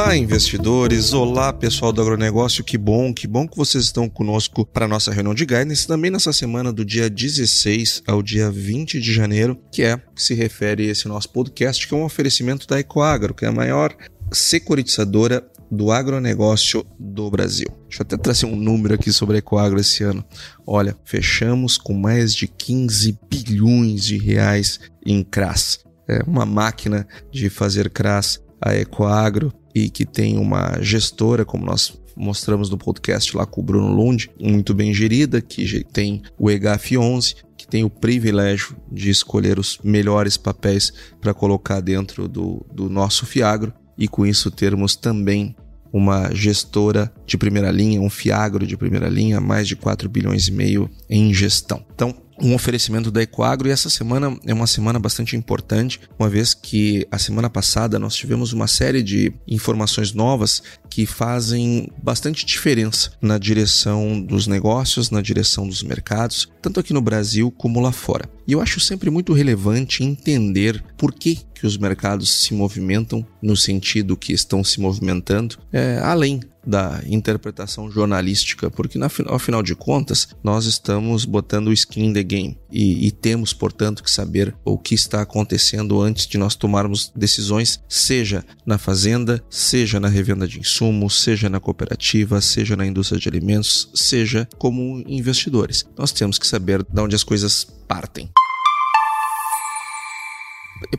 Olá, 0.00 0.16
investidores! 0.16 1.12
Olá, 1.12 1.52
pessoal 1.52 1.92
do 1.92 2.00
agronegócio! 2.00 2.62
Que 2.62 2.78
bom, 2.78 3.12
que 3.12 3.26
bom 3.26 3.48
que 3.48 3.56
vocês 3.56 3.82
estão 3.82 4.08
conosco 4.08 4.64
para 4.64 4.84
a 4.84 4.88
nossa 4.88 5.12
reunião 5.12 5.34
de 5.34 5.44
guidance 5.44 5.88
também 5.88 6.08
nessa 6.08 6.32
semana 6.32 6.72
do 6.72 6.84
dia 6.84 7.10
16 7.10 8.04
ao 8.06 8.22
dia 8.22 8.48
20 8.48 9.00
de 9.00 9.12
janeiro, 9.12 9.60
que 9.72 9.82
é 9.82 9.96
que 9.96 10.22
se 10.22 10.34
refere 10.34 10.86
esse 10.86 11.08
nosso 11.08 11.28
podcast, 11.30 11.86
que 11.86 11.92
é 11.92 11.96
um 11.96 12.04
oferecimento 12.04 12.64
da 12.68 12.78
Ecoagro, 12.78 13.34
que 13.34 13.44
é 13.44 13.48
a 13.48 13.52
maior 13.52 13.92
securitizadora 14.30 15.44
do 15.68 15.90
agronegócio 15.90 16.86
do 16.96 17.28
Brasil. 17.28 17.66
Deixa 17.88 18.02
eu 18.02 18.04
até 18.04 18.16
trazer 18.16 18.46
um 18.46 18.54
número 18.54 18.94
aqui 18.94 19.12
sobre 19.12 19.34
a 19.34 19.38
Ecoagro 19.40 19.80
esse 19.80 20.04
ano. 20.04 20.24
Olha, 20.64 20.96
fechamos 21.04 21.76
com 21.76 21.92
mais 21.92 22.32
de 22.32 22.46
15 22.46 23.18
bilhões 23.28 24.04
de 24.04 24.16
reais 24.16 24.78
em 25.04 25.24
CRAS. 25.24 25.80
É 26.08 26.22
uma 26.24 26.46
máquina 26.46 27.04
de 27.32 27.50
fazer 27.50 27.90
CRAS 27.90 28.40
a 28.60 28.74
Ecoagro 28.74 29.52
e 29.74 29.90
que 29.90 30.04
tem 30.04 30.38
uma 30.38 30.80
gestora, 30.80 31.44
como 31.44 31.64
nós 31.64 31.98
mostramos 32.16 32.68
no 32.68 32.76
podcast 32.76 33.36
lá 33.36 33.46
com 33.46 33.60
o 33.60 33.64
Bruno 33.64 33.92
Lund, 33.92 34.30
muito 34.40 34.74
bem 34.74 34.92
gerida, 34.92 35.40
que 35.40 35.84
tem 35.84 36.22
o 36.36 36.50
EGAF 36.50 36.98
11, 36.98 37.36
que 37.56 37.66
tem 37.66 37.84
o 37.84 37.90
privilégio 37.90 38.76
de 38.90 39.08
escolher 39.08 39.58
os 39.58 39.78
melhores 39.84 40.36
papéis 40.36 40.92
para 41.20 41.32
colocar 41.32 41.80
dentro 41.80 42.26
do, 42.26 42.66
do 42.72 42.88
nosso 42.88 43.24
Fiagro 43.24 43.72
e 43.96 44.08
com 44.08 44.26
isso 44.26 44.50
termos 44.50 44.96
também 44.96 45.54
uma 45.92 46.34
gestora 46.34 47.12
de 47.26 47.38
primeira 47.38 47.70
linha, 47.70 48.00
um 48.00 48.10
Fiagro 48.10 48.66
de 48.66 48.76
primeira 48.76 49.08
linha, 49.08 49.40
mais 49.40 49.66
de 49.66 49.76
4 49.76 50.08
bilhões 50.08 50.48
e 50.48 50.52
meio 50.52 50.90
em 51.08 51.32
gestão. 51.32 51.84
Então, 51.94 52.14
um 52.40 52.54
oferecimento 52.54 53.10
da 53.10 53.22
Ecoagro 53.22 53.68
e 53.68 53.70
essa 53.70 53.90
semana 53.90 54.36
é 54.46 54.54
uma 54.54 54.66
semana 54.66 54.98
bastante 54.98 55.36
importante, 55.36 56.00
uma 56.18 56.28
vez 56.28 56.54
que 56.54 57.06
a 57.10 57.18
semana 57.18 57.50
passada 57.50 57.98
nós 57.98 58.14
tivemos 58.14 58.52
uma 58.52 58.66
série 58.66 59.02
de 59.02 59.32
informações 59.46 60.12
novas 60.12 60.62
que 60.88 61.06
fazem 61.06 61.90
bastante 62.02 62.46
diferença 62.46 63.12
na 63.20 63.38
direção 63.38 64.20
dos 64.20 64.46
negócios, 64.46 65.10
na 65.10 65.20
direção 65.20 65.66
dos 65.66 65.82
mercados, 65.82 66.48
tanto 66.62 66.80
aqui 66.80 66.92
no 66.92 67.00
Brasil 67.00 67.50
como 67.50 67.80
lá 67.80 67.92
fora. 67.92 68.28
E 68.48 68.52
eu 68.52 68.62
acho 68.62 68.80
sempre 68.80 69.10
muito 69.10 69.34
relevante 69.34 70.02
entender 70.02 70.82
por 70.96 71.12
que, 71.12 71.38
que 71.54 71.66
os 71.66 71.76
mercados 71.76 72.40
se 72.40 72.54
movimentam 72.54 73.26
no 73.42 73.54
sentido 73.54 74.16
que 74.16 74.32
estão 74.32 74.64
se 74.64 74.80
movimentando, 74.80 75.58
é, 75.70 75.98
além 76.02 76.40
da 76.66 77.02
interpretação 77.06 77.90
jornalística, 77.90 78.70
porque 78.70 78.98
na, 78.98 79.08
ao 79.26 79.38
final 79.38 79.62
de 79.62 79.74
contas 79.74 80.28
nós 80.42 80.66
estamos 80.66 81.24
botando 81.24 81.68
o 81.68 81.72
skin 81.72 82.06
in 82.06 82.12
the 82.12 82.22
game 82.22 82.58
e, 82.70 83.06
e, 83.06 83.10
temos, 83.10 83.52
portanto, 83.52 84.02
que 84.02 84.10
saber 84.10 84.54
o 84.64 84.78
que 84.78 84.94
está 84.94 85.22
acontecendo 85.22 86.00
antes 86.00 86.26
de 86.26 86.36
nós 86.36 86.54
tomarmos 86.54 87.10
decisões, 87.16 87.80
seja 87.88 88.44
na 88.66 88.76
fazenda, 88.76 89.42
seja 89.48 89.98
na 89.98 90.08
revenda 90.08 90.46
de 90.46 90.60
insumos, 90.60 91.22
seja 91.22 91.48
na 91.48 91.60
cooperativa, 91.60 92.40
seja 92.40 92.76
na 92.76 92.86
indústria 92.86 93.20
de 93.20 93.28
alimentos, 93.28 93.90
seja 93.94 94.48
como 94.58 95.02
investidores. 95.06 95.86
Nós 95.96 96.12
temos 96.12 96.38
que 96.38 96.46
saber 96.46 96.82
de 96.82 97.00
onde 97.00 97.16
as 97.16 97.24
coisas 97.24 97.64
partem. 97.88 98.30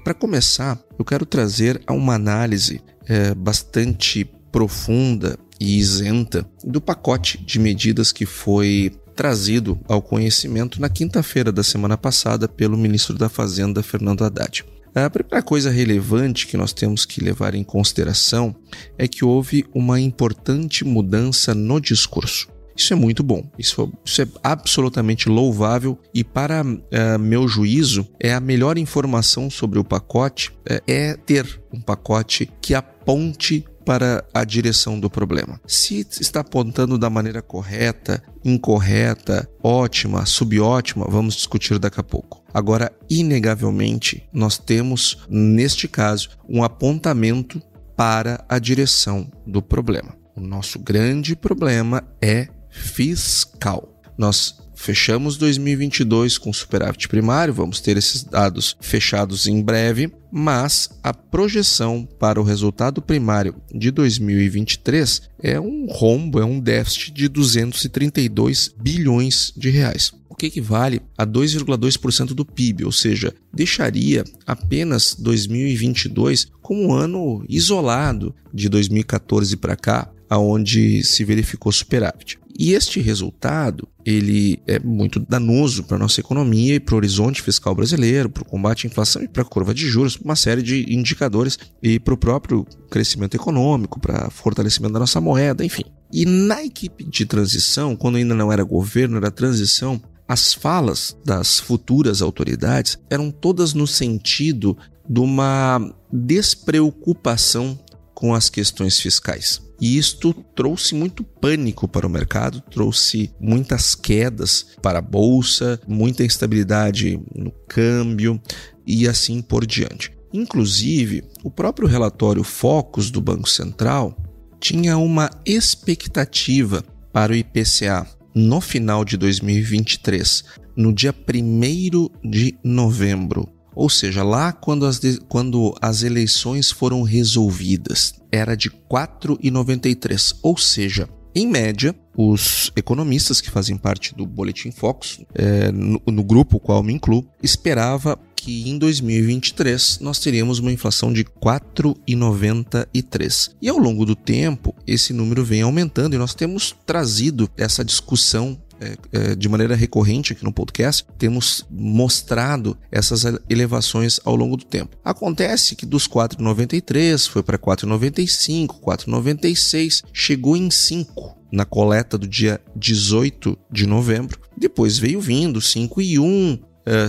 Para 0.04 0.14
começar, 0.14 0.80
eu 0.98 1.06
quero 1.06 1.26
trazer 1.26 1.82
uma 1.90 2.16
análise 2.16 2.82
é, 3.08 3.34
bastante 3.34 4.30
profunda 4.52 5.38
e 5.60 5.78
isenta 5.78 6.46
do 6.64 6.82
pacote 6.82 7.38
de 7.38 7.60
medidas 7.60 8.12
que 8.12 8.26
foi 8.26 8.92
trazido 9.16 9.80
ao 9.88 10.02
conhecimento 10.02 10.80
na 10.80 10.90
quinta-feira 10.90 11.52
da 11.52 11.64
semana 11.64 11.98
passada 11.98 12.48
pelo 12.48 12.78
ministro 12.78 13.18
da 13.18 13.28
Fazenda, 13.28 13.84
Fernando 13.84 14.24
Haddad. 14.24 14.64
A 14.96 15.10
primeira 15.10 15.42
coisa 15.42 15.70
relevante 15.70 16.48
que 16.48 16.58
nós 16.58 16.74
temos 16.74 17.06
que 17.06 17.24
levar 17.24 17.54
em 17.54 17.64
consideração 17.64 18.56
é 18.98 19.08
que 19.08 19.24
houve 19.24 19.66
uma 19.74 20.00
importante 20.00 20.84
mudança 20.84 21.54
no 21.54 21.80
discurso. 21.80 22.48
Isso 22.80 22.94
é 22.94 22.96
muito 22.96 23.22
bom, 23.22 23.44
isso, 23.60 23.92
isso 24.06 24.22
é 24.22 24.28
absolutamente 24.42 25.28
louvável 25.28 26.00
e, 26.14 26.24
para 26.24 26.64
uh, 26.64 27.20
meu 27.20 27.46
juízo, 27.46 28.08
é 28.18 28.34
a 28.34 28.40
melhor 28.40 28.78
informação 28.78 29.50
sobre 29.50 29.78
o 29.78 29.84
pacote 29.84 30.54
é, 30.66 30.82
é 30.88 31.14
ter 31.14 31.62
um 31.74 31.82
pacote 31.82 32.50
que 32.62 32.74
aponte 32.74 33.66
para 33.86 34.24
a 34.34 34.46
direção 34.46 34.98
do 34.98 35.10
problema. 35.10 35.60
Se 35.68 36.08
está 36.22 36.40
apontando 36.40 36.98
da 36.98 37.10
maneira 37.10 37.42
correta, 37.42 38.24
incorreta, 38.46 39.50
ótima, 39.62 40.26
subótima, 40.26 41.06
vamos 41.10 41.36
discutir 41.36 41.80
daqui 41.80 42.00
a 42.00 42.04
pouco. 42.04 42.46
Agora, 42.54 42.94
inegavelmente, 43.10 44.24
nós 44.32 44.58
temos, 44.58 45.18
neste 45.30 45.86
caso, 45.86 46.30
um 46.48 46.64
apontamento 46.64 47.62
para 47.98 48.46
a 48.48 48.58
direção 48.58 49.30
do 49.46 49.62
problema. 49.62 50.16
O 50.34 50.40
nosso 50.40 50.80
grande 50.80 51.36
problema 51.36 52.08
é 52.22 52.48
fiscal. 52.70 54.02
Nós 54.18 54.56
fechamos 54.80 55.36
2022 55.36 56.38
com 56.38 56.54
superávit 56.54 57.10
primário, 57.10 57.54
vamos 57.54 57.82
ter 57.82 57.98
esses 57.98 58.24
dados 58.24 58.78
fechados 58.80 59.46
em 59.46 59.62
breve, 59.62 60.10
mas 60.32 60.90
a 61.04 61.14
projeção 61.14 62.08
para 62.18 62.40
o 62.40 62.44
resultado 62.44 63.02
primário 63.02 63.56
de 63.76 63.92
2023 63.92 65.24
é 65.44 65.60
um 65.60 65.86
rombo, 65.90 66.40
é 66.40 66.46
um 66.46 66.62
déficit 66.62 67.12
de 67.12 67.28
232 67.28 68.74
bilhões 68.80 69.52
de 69.56 69.70
reais. 69.70 70.14
O 70.30 70.36
que 70.36 70.46
equivale 70.46 71.02
a 71.18 71.26
2,2% 71.26 72.28
do 72.28 72.46
PIB, 72.46 72.86
ou 72.86 72.92
seja, 72.94 73.34
deixaria 73.54 74.24
apenas 74.48 75.14
2022 75.14 76.48
como 76.62 76.88
um 76.88 76.94
ano 76.94 77.44
isolado 77.50 78.34
de 78.54 78.70
2014 78.70 79.58
para 79.58 79.76
cá, 79.76 80.10
aonde 80.30 81.04
se 81.04 81.26
verificou 81.26 81.72
superávit. 81.72 82.40
E 82.60 82.74
este 82.74 83.00
resultado, 83.00 83.88
ele 84.06 84.62
é 84.68 84.78
muito 84.80 85.18
danoso 85.18 85.82
para 85.86 85.96
a 85.96 86.00
nossa 86.00 86.20
economia 86.20 86.76
e 86.76 86.80
para 86.80 86.94
o 86.94 86.98
horizonte 86.98 87.42
fiscal 87.42 87.74
brasileiro, 87.74 88.30
para 88.30 88.44
o 88.44 88.46
combate 88.46 88.86
à 88.86 88.90
inflação 88.90 89.24
e 89.24 89.30
para 89.30 89.44
a 89.44 89.46
curva 89.46 89.74
de 89.74 89.88
juros, 89.88 90.18
uma 90.18 90.36
série 90.36 90.62
de 90.62 90.94
indicadores 90.94 91.58
e 91.82 92.02
para 92.02 92.14
o 92.14 92.18
próprio 92.18 92.68
crescimento 92.92 93.34
econômico, 93.36 93.98
para 93.98 94.30
fortalecimento 94.30 94.92
da 94.92 95.00
nossa 95.00 95.22
moeda, 95.22 95.64
enfim. 95.64 95.86
E 96.12 96.26
na 96.26 96.62
equipe 96.62 97.06
de 97.06 97.26
transição, 97.26 97.96
quando 97.96 98.18
ainda 98.18 98.36
não 98.36 98.52
era 98.52 98.62
governo, 98.62 99.16
era 99.16 99.32
transição, 99.32 100.02
as 100.28 100.54
falas 100.54 101.16
das 101.24 101.62
futuras 101.62 102.22
autoridades 102.22 103.00
eram 103.10 103.32
todas 103.32 103.74
no 103.74 103.88
sentido 103.88 104.78
de 105.10 105.22
uma 105.22 105.80
despreocupação 106.12 107.80
com 108.14 108.36
as 108.36 108.50
questões 108.50 109.00
fiscais. 109.00 109.69
E 109.80 109.98
isto 109.98 110.34
trouxe 110.56 110.94
muito 110.94 111.24
pânico 111.24 111.88
para 111.88 112.06
o 112.06 112.10
mercado, 112.10 112.62
trouxe 112.62 113.32
muitas 113.40 113.96
quedas 113.96 114.66
para 114.82 115.00
a 115.00 115.02
bolsa, 115.02 115.80
muita 115.88 116.24
instabilidade 116.24 117.20
no 117.34 117.52
câmbio 117.68 118.42
e 118.86 119.08
assim 119.08 119.42
por 119.42 119.66
diante. 119.66 120.12
Inclusive, 120.34 121.24
o 121.44 121.50
próprio 121.50 121.88
relatório 121.88 122.44
Focus 122.44 123.10
do 123.10 123.22
Banco 123.22 123.50
Central 123.50 124.16
tinha 124.60 124.98
uma 124.98 125.30
expectativa 125.46 126.84
para 127.12 127.32
o 127.32 127.36
IPCA 127.36 128.06
no 128.36 128.62
final 128.62 129.04
de 129.04 129.18
2023, 129.18 130.44
no 130.76 130.94
dia 130.94 131.14
1 131.14 132.30
de 132.30 132.58
novembro. 132.64 133.59
Ou 133.80 133.90
seja, 133.90 134.24
lá 134.24 134.52
quando 134.52 134.86
as, 134.86 135.00
quando 135.30 135.74
as 135.82 136.04
eleições 136.04 136.70
foram 136.70 137.02
resolvidas, 137.02 138.14
era 138.30 138.54
de 138.54 138.70
4,93. 138.70 140.36
Ou 140.44 140.58
seja, 140.58 141.08
Em 141.34 141.48
média, 141.48 141.96
os 142.18 142.72
economistas 142.76 143.40
que 143.40 143.50
fazem 143.52 143.78
parte 143.78 144.14
do 144.16 144.26
Boletim 144.26 144.72
Focus, 144.72 145.22
é, 145.34 145.72
no, 145.72 146.02
no 146.08 146.24
grupo 146.24 146.60
qual 146.60 146.82
me 146.82 146.92
incluo, 146.92 147.24
esperava 147.42 148.20
que 148.36 148.68
em 148.68 148.80
2023 148.80 150.00
nós 150.00 150.20
teríamos 150.20 150.60
uma 150.60 150.72
inflação 150.72 151.14
de 151.14 151.24
4,93. 151.24 153.52
E 153.62 153.70
ao 153.70 153.78
longo 153.78 154.06
do 154.06 154.16
tempo, 154.16 154.74
esse 154.88 155.14
número 155.14 155.46
vem 155.46 155.62
aumentando 155.62 156.16
e 156.16 156.20
nós 156.20 156.34
temos 156.34 156.76
trazido 156.86 157.48
essa 157.56 157.86
discussão 157.86 158.58
é, 158.80 158.98
é, 159.12 159.36
de 159.36 159.50
maneira 159.50 159.76
recorrente 159.76 160.34
aqui 160.34 160.44
no 160.44 160.54
podcast, 160.54 161.06
temos 161.18 161.66
mostrado 161.70 162.78
essas 162.92 163.24
elevações 163.50 164.20
ao 164.24 164.36
longo 164.36 164.56
do 164.56 164.66
tempo. 164.66 164.98
Acontece 165.04 165.76
que 165.76 165.86
dos 165.86 166.08
4,93 166.08 167.28
foi 167.28 167.44
para 167.44 167.58
4,95, 167.58 168.80
4,96, 168.80 170.04
chegou 170.14 170.56
em 170.56 170.72
5 170.72 171.38
na 171.52 171.66
coleta 171.66 172.18
do 172.18 172.28
dia 172.28 172.62
18 172.76 173.58
de 173.72 173.86
novembro. 173.86 174.40
Depois 174.56 174.98
veio 174.98 175.20
vindo 175.20 175.60
5 175.60 176.02
e 176.02 176.20
1, 176.20 176.60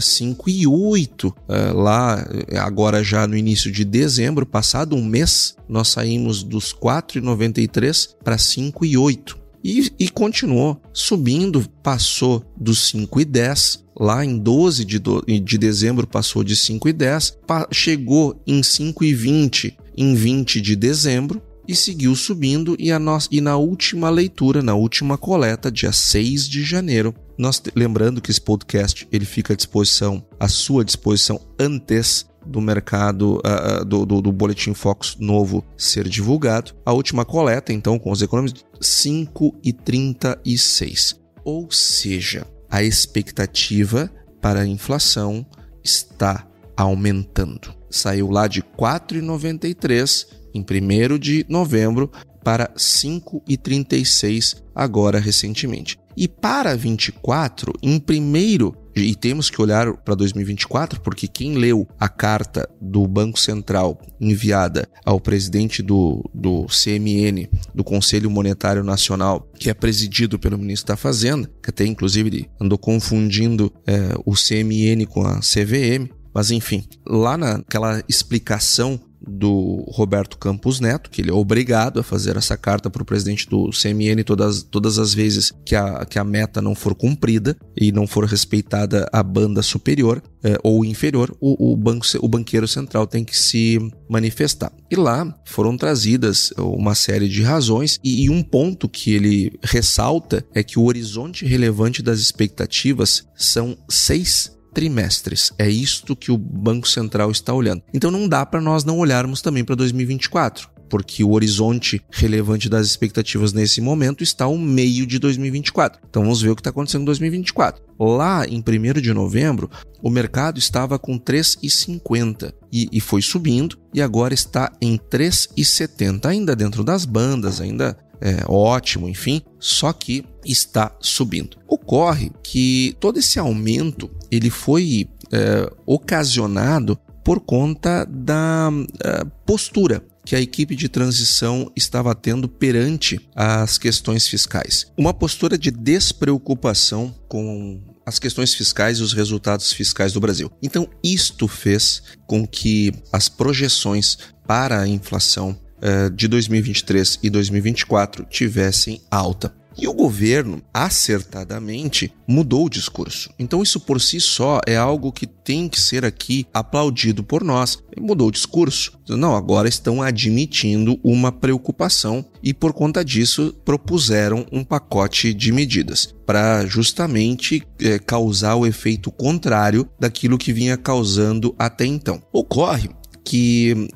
5 0.00 0.50
e 0.50 0.66
8, 0.66 1.34
lá 1.74 2.26
agora 2.58 3.02
já 3.02 3.26
no 3.26 3.36
início 3.36 3.70
de 3.70 3.84
dezembro, 3.84 4.44
passado 4.44 4.96
um 4.96 5.04
mês, 5.04 5.56
nós 5.68 5.88
saímos 5.88 6.42
dos 6.42 6.74
4,93 6.74 8.14
para 8.22 8.36
5 8.36 8.84
e 8.84 8.96
8. 8.96 9.39
E, 9.62 9.92
e, 9.98 10.08
continuou 10.08 10.80
subindo, 10.92 11.68
passou 11.82 12.44
dos 12.56 12.88
5 12.88 13.20
e 13.20 13.24
10, 13.24 13.84
lá 13.98 14.24
em 14.24 14.38
12 14.38 14.84
de, 14.84 14.98
do, 14.98 15.22
de 15.22 15.58
dezembro 15.58 16.06
passou 16.06 16.42
de 16.42 16.56
5 16.56 16.88
e 16.88 16.92
10, 16.92 17.38
chegou 17.70 18.40
em 18.46 18.62
5 18.62 19.04
e 19.04 19.12
20 19.12 19.76
em 19.96 20.14
20 20.14 20.60
de 20.60 20.74
dezembro, 20.74 21.42
e 21.70 21.76
seguiu 21.76 22.16
subindo 22.16 22.74
e, 22.80 22.90
a 22.90 22.98
no... 22.98 23.16
e 23.30 23.40
na 23.40 23.56
última 23.56 24.10
leitura, 24.10 24.60
na 24.60 24.74
última 24.74 25.16
coleta, 25.16 25.70
dia 25.70 25.92
6 25.92 26.48
de 26.48 26.64
janeiro, 26.64 27.14
nós 27.38 27.62
lembrando 27.76 28.20
que 28.20 28.30
esse 28.30 28.40
podcast 28.40 29.06
ele 29.12 29.24
fica 29.24 29.52
à 29.52 29.56
disposição, 29.56 30.24
à 30.38 30.48
sua 30.48 30.84
disposição 30.84 31.40
antes 31.58 32.26
do 32.46 32.60
mercado 32.60 33.38
uh, 33.38 33.84
do, 33.84 34.06
do, 34.06 34.22
do, 34.22 34.32
Boletim 34.32 34.74
Focus 34.74 35.16
novo 35.18 35.64
ser 35.76 36.08
divulgado. 36.08 36.72
A 36.84 36.92
última 36.92 37.24
coleta, 37.24 37.72
então, 37.72 37.98
com 37.98 38.10
os 38.10 38.20
econômicos, 38.22 38.64
5,36. 38.80 41.16
Ou 41.44 41.70
seja, 41.70 42.46
a 42.68 42.82
expectativa 42.82 44.10
para 44.40 44.60
a 44.60 44.66
inflação 44.66 45.46
está 45.82 46.46
aumentando. 46.76 47.74
Saiu 47.90 48.30
lá 48.30 48.46
de 48.46 48.62
4,93 48.62 50.26
em 50.54 50.60
1 50.60 51.18
de 51.18 51.44
novembro 51.48 52.10
para 52.42 52.72
5,36 52.74 54.62
agora 54.74 55.18
recentemente. 55.18 55.98
E 56.16 56.26
para 56.26 56.76
24, 56.76 57.72
em 57.82 57.98
primeiro, 57.98 58.74
e 58.94 59.14
temos 59.14 59.48
que 59.50 59.60
olhar 59.60 59.92
para 59.98 60.14
2024, 60.14 61.00
porque 61.00 61.28
quem 61.28 61.54
leu 61.54 61.86
a 61.98 62.08
carta 62.08 62.68
do 62.80 63.06
Banco 63.06 63.38
Central 63.38 64.00
enviada 64.20 64.88
ao 65.04 65.20
presidente 65.20 65.82
do, 65.82 66.28
do 66.34 66.66
CMN, 66.66 67.48
do 67.74 67.84
Conselho 67.84 68.30
Monetário 68.30 68.84
Nacional, 68.84 69.48
que 69.58 69.70
é 69.70 69.74
presidido 69.74 70.38
pelo 70.38 70.58
ministro 70.58 70.88
da 70.88 70.96
Fazenda, 70.96 71.50
que 71.62 71.70
até 71.70 71.84
inclusive 71.84 72.48
andou 72.60 72.78
confundindo 72.78 73.72
é, 73.86 74.14
o 74.24 74.34
CMN 74.34 75.06
com 75.06 75.22
a 75.22 75.40
CVM, 75.40 76.10
mas 76.34 76.50
enfim, 76.50 76.84
lá 77.06 77.36
naquela 77.36 78.02
explicação 78.08 79.00
do 79.26 79.84
Roberto 79.88 80.38
Campos 80.38 80.80
Neto, 80.80 81.10
que 81.10 81.20
ele 81.20 81.30
é 81.30 81.34
obrigado 81.34 82.00
a 82.00 82.02
fazer 82.02 82.36
essa 82.36 82.56
carta 82.56 82.88
para 82.88 83.02
o 83.02 83.06
presidente 83.06 83.48
do 83.48 83.70
CMN 83.70 84.24
todas, 84.24 84.62
todas 84.62 84.98
as 84.98 85.12
vezes 85.12 85.52
que 85.64 85.76
a, 85.76 86.04
que 86.06 86.18
a 86.18 86.24
meta 86.24 86.62
não 86.62 86.74
for 86.74 86.94
cumprida 86.94 87.56
e 87.76 87.92
não 87.92 88.06
for 88.06 88.24
respeitada 88.24 89.08
a 89.12 89.22
banda 89.22 89.62
superior 89.62 90.22
é, 90.42 90.58
ou 90.62 90.84
inferior, 90.84 91.36
o, 91.40 91.72
o, 91.72 91.76
banco, 91.76 92.06
o 92.20 92.28
banqueiro 92.28 92.66
central 92.66 93.06
tem 93.06 93.24
que 93.24 93.36
se 93.36 93.78
manifestar. 94.08 94.72
E 94.90 94.96
lá 94.96 95.38
foram 95.44 95.76
trazidas 95.76 96.50
uma 96.56 96.94
série 96.94 97.28
de 97.28 97.42
razões, 97.42 97.98
e, 98.02 98.24
e 98.24 98.30
um 98.30 98.42
ponto 98.42 98.88
que 98.88 99.12
ele 99.12 99.52
ressalta 99.62 100.44
é 100.54 100.62
que 100.62 100.78
o 100.78 100.84
horizonte 100.84 101.44
relevante 101.44 102.02
das 102.02 102.20
expectativas 102.20 103.26
são 103.36 103.76
seis 103.88 104.58
trimestres. 104.72 105.52
É 105.58 105.68
isto 105.68 106.16
que 106.16 106.32
o 106.32 106.38
Banco 106.38 106.88
Central 106.88 107.30
está 107.30 107.52
olhando. 107.52 107.82
Então 107.92 108.10
não 108.10 108.28
dá 108.28 108.44
para 108.44 108.60
nós 108.60 108.84
não 108.84 108.98
olharmos 108.98 109.40
também 109.40 109.64
para 109.64 109.74
2024 109.74 110.80
porque 110.90 111.22
o 111.22 111.30
horizonte 111.30 112.02
relevante 112.10 112.68
das 112.68 112.88
expectativas 112.88 113.52
nesse 113.52 113.80
momento 113.80 114.24
está 114.24 114.46
ao 114.46 114.58
meio 114.58 115.06
de 115.06 115.20
2024. 115.20 116.00
Então 116.10 116.22
vamos 116.22 116.42
ver 116.42 116.50
o 116.50 116.56
que 116.56 116.60
está 116.60 116.70
acontecendo 116.70 117.02
em 117.02 117.04
2024. 117.04 117.80
Lá 117.98 118.44
em 118.46 118.58
1 118.58 119.00
de 119.00 119.14
novembro, 119.14 119.70
o 120.02 120.10
mercado 120.10 120.58
estava 120.58 120.98
com 120.98 121.16
3,50 121.18 122.52
e, 122.72 122.88
e 122.92 123.00
foi 123.00 123.22
subindo 123.22 123.78
e 123.94 124.02
agora 124.02 124.34
está 124.34 124.72
em 124.82 124.98
3,70, 124.98 126.26
ainda 126.26 126.56
dentro 126.56 126.82
das 126.82 127.04
bandas, 127.04 127.60
ainda 127.60 127.96
é, 128.20 128.44
ótimo, 128.46 129.08
enfim, 129.08 129.42
só 129.58 129.92
que 129.92 130.24
está 130.44 130.94
subindo. 131.00 131.56
Ocorre 131.68 132.32
que 132.42 132.96
todo 133.00 133.18
esse 133.18 133.38
aumento 133.38 134.10
ele 134.30 134.50
foi 134.50 135.08
é, 135.32 135.70
ocasionado 135.86 136.98
por 137.24 137.40
conta 137.40 138.04
da 138.04 138.70
é, 139.04 139.24
postura 139.44 140.02
que 140.24 140.36
a 140.36 140.40
equipe 140.40 140.76
de 140.76 140.88
transição 140.88 141.70
estava 141.74 142.14
tendo 142.14 142.48
perante 142.48 143.20
as 143.34 143.78
questões 143.78 144.28
fiscais. 144.28 144.86
Uma 144.96 145.14
postura 145.14 145.58
de 145.58 145.70
despreocupação 145.70 147.14
com 147.28 147.80
as 148.04 148.18
questões 148.18 148.54
fiscais 148.54 148.98
e 148.98 149.02
os 149.02 149.12
resultados 149.12 149.72
fiscais 149.72 150.12
do 150.12 150.20
Brasil. 150.20 150.50
Então, 150.62 150.88
isto 151.02 151.46
fez 151.48 152.02
com 152.26 152.46
que 152.46 152.92
as 153.12 153.28
projeções 153.28 154.18
para 154.46 154.80
a 154.80 154.88
inflação 154.88 155.58
uh, 155.78 156.10
de 156.10 156.26
2023 156.28 157.20
e 157.22 157.30
2024 157.30 158.24
tivessem 158.24 159.00
alta. 159.10 159.54
E 159.78 159.86
o 159.88 159.92
governo, 159.92 160.62
acertadamente, 160.72 162.12
mudou 162.26 162.66
o 162.66 162.70
discurso. 162.70 163.30
Então, 163.38 163.62
isso 163.62 163.80
por 163.80 164.00
si 164.00 164.20
só 164.20 164.60
é 164.66 164.76
algo 164.76 165.12
que 165.12 165.26
tem 165.26 165.68
que 165.68 165.80
ser 165.80 166.04
aqui 166.04 166.46
aplaudido 166.52 167.22
por 167.22 167.42
nós. 167.42 167.78
Ele 167.90 168.04
mudou 168.04 168.28
o 168.28 168.32
discurso. 168.32 168.92
Não, 169.08 169.34
agora 169.34 169.68
estão 169.68 170.02
admitindo 170.02 170.98
uma 171.02 171.32
preocupação 171.32 172.24
e, 172.42 172.52
por 172.52 172.72
conta 172.72 173.04
disso, 173.04 173.54
propuseram 173.64 174.46
um 174.52 174.62
pacote 174.62 175.32
de 175.32 175.52
medidas 175.52 176.14
para 176.26 176.64
justamente 176.66 177.62
é, 177.80 177.98
causar 177.98 178.54
o 178.56 178.66
efeito 178.66 179.10
contrário 179.10 179.88
daquilo 179.98 180.38
que 180.38 180.52
vinha 180.52 180.76
causando 180.76 181.54
até 181.58 181.84
então. 181.84 182.22
Ocorre 182.32 182.90
que 183.24 183.88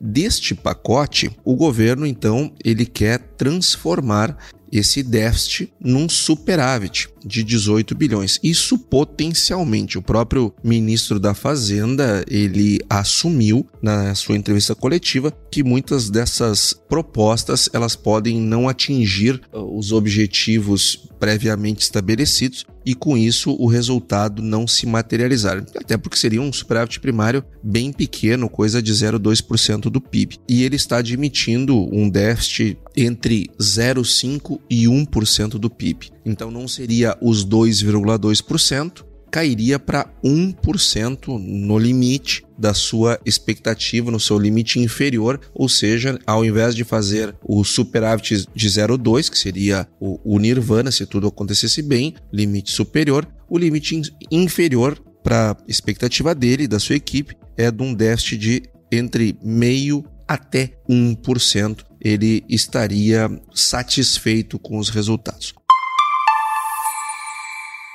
deste 0.00 0.54
pacote, 0.54 1.30
o 1.44 1.54
governo 1.54 2.06
então 2.06 2.52
ele 2.64 2.86
quer 2.86 3.18
transformar 3.36 4.36
esse 4.72 5.02
déficit 5.02 5.72
num 5.80 6.08
superávit 6.08 7.08
de 7.24 7.42
18 7.42 7.94
bilhões. 7.94 8.38
Isso 8.42 8.78
potencialmente 8.78 9.98
o 9.98 10.02
próprio 10.02 10.52
ministro 10.62 11.18
da 11.18 11.34
Fazenda, 11.34 12.24
ele 12.28 12.80
assumiu 12.88 13.66
na 13.82 14.14
sua 14.14 14.36
entrevista 14.36 14.74
coletiva 14.74 15.32
que 15.50 15.62
muitas 15.62 16.08
dessas 16.10 16.74
propostas 16.88 17.68
elas 17.72 17.96
podem 17.96 18.40
não 18.40 18.68
atingir 18.68 19.40
uh, 19.52 19.78
os 19.78 19.92
objetivos 19.92 21.08
previamente 21.18 21.82
estabelecidos 21.82 22.64
e 22.84 22.94
com 22.94 23.16
isso 23.16 23.56
o 23.58 23.66
resultado 23.66 24.42
não 24.42 24.66
se 24.66 24.86
materializar. 24.86 25.64
Até 25.76 25.96
porque 25.96 26.16
seria 26.16 26.40
um 26.40 26.52
superávit 26.52 27.00
primário 27.00 27.44
bem 27.62 27.92
pequeno, 27.92 28.48
coisa 28.48 28.82
de 28.82 28.92
0,2% 28.92 29.90
do 29.90 30.00
PIB. 30.00 30.38
E 30.48 30.62
ele 30.62 30.76
está 30.76 30.98
admitindo 30.98 31.76
um 31.94 32.08
déficit 32.08 32.78
entre 32.96 33.50
0,5% 33.60 34.60
e 34.68 34.84
1% 34.84 35.50
do 35.50 35.70
PIB. 35.70 36.10
Então 36.24 36.50
não 36.50 36.66
seria 36.68 37.16
os 37.20 37.46
2,2%, 37.46 39.04
cairia 39.30 39.78
para 39.78 40.06
1% 40.24 41.38
no 41.38 41.78
limite 41.78 42.44
da 42.58 42.74
sua 42.74 43.18
expectativa, 43.24 44.10
no 44.10 44.20
seu 44.20 44.38
limite 44.38 44.78
inferior, 44.78 45.40
ou 45.54 45.68
seja, 45.68 46.18
ao 46.26 46.44
invés 46.44 46.74
de 46.74 46.84
fazer 46.84 47.34
o 47.42 47.64
superávit 47.64 48.46
de 48.54 48.68
0,2, 48.68 49.30
que 49.30 49.38
seria 49.38 49.88
o, 49.98 50.20
o 50.24 50.38
nirvana 50.38 50.90
se 50.90 51.06
tudo 51.06 51.28
acontecesse 51.28 51.80
bem, 51.80 52.14
limite 52.32 52.70
superior, 52.70 53.26
o 53.48 53.56
limite 53.56 54.00
inferior 54.30 54.98
para 55.22 55.52
a 55.52 55.56
expectativa 55.66 56.34
dele 56.34 56.66
da 56.66 56.78
sua 56.78 56.96
equipe 56.96 57.36
é 57.56 57.70
de 57.70 57.82
um 57.82 57.94
déficit 57.94 58.38
de 58.38 58.62
entre 58.90 59.36
meio 59.42 60.04
até 60.26 60.72
1%. 60.88 61.84
Ele 62.00 62.44
estaria 62.48 63.28
satisfeito 63.52 64.58
com 64.58 64.78
os 64.78 64.88
resultados. 64.88 65.52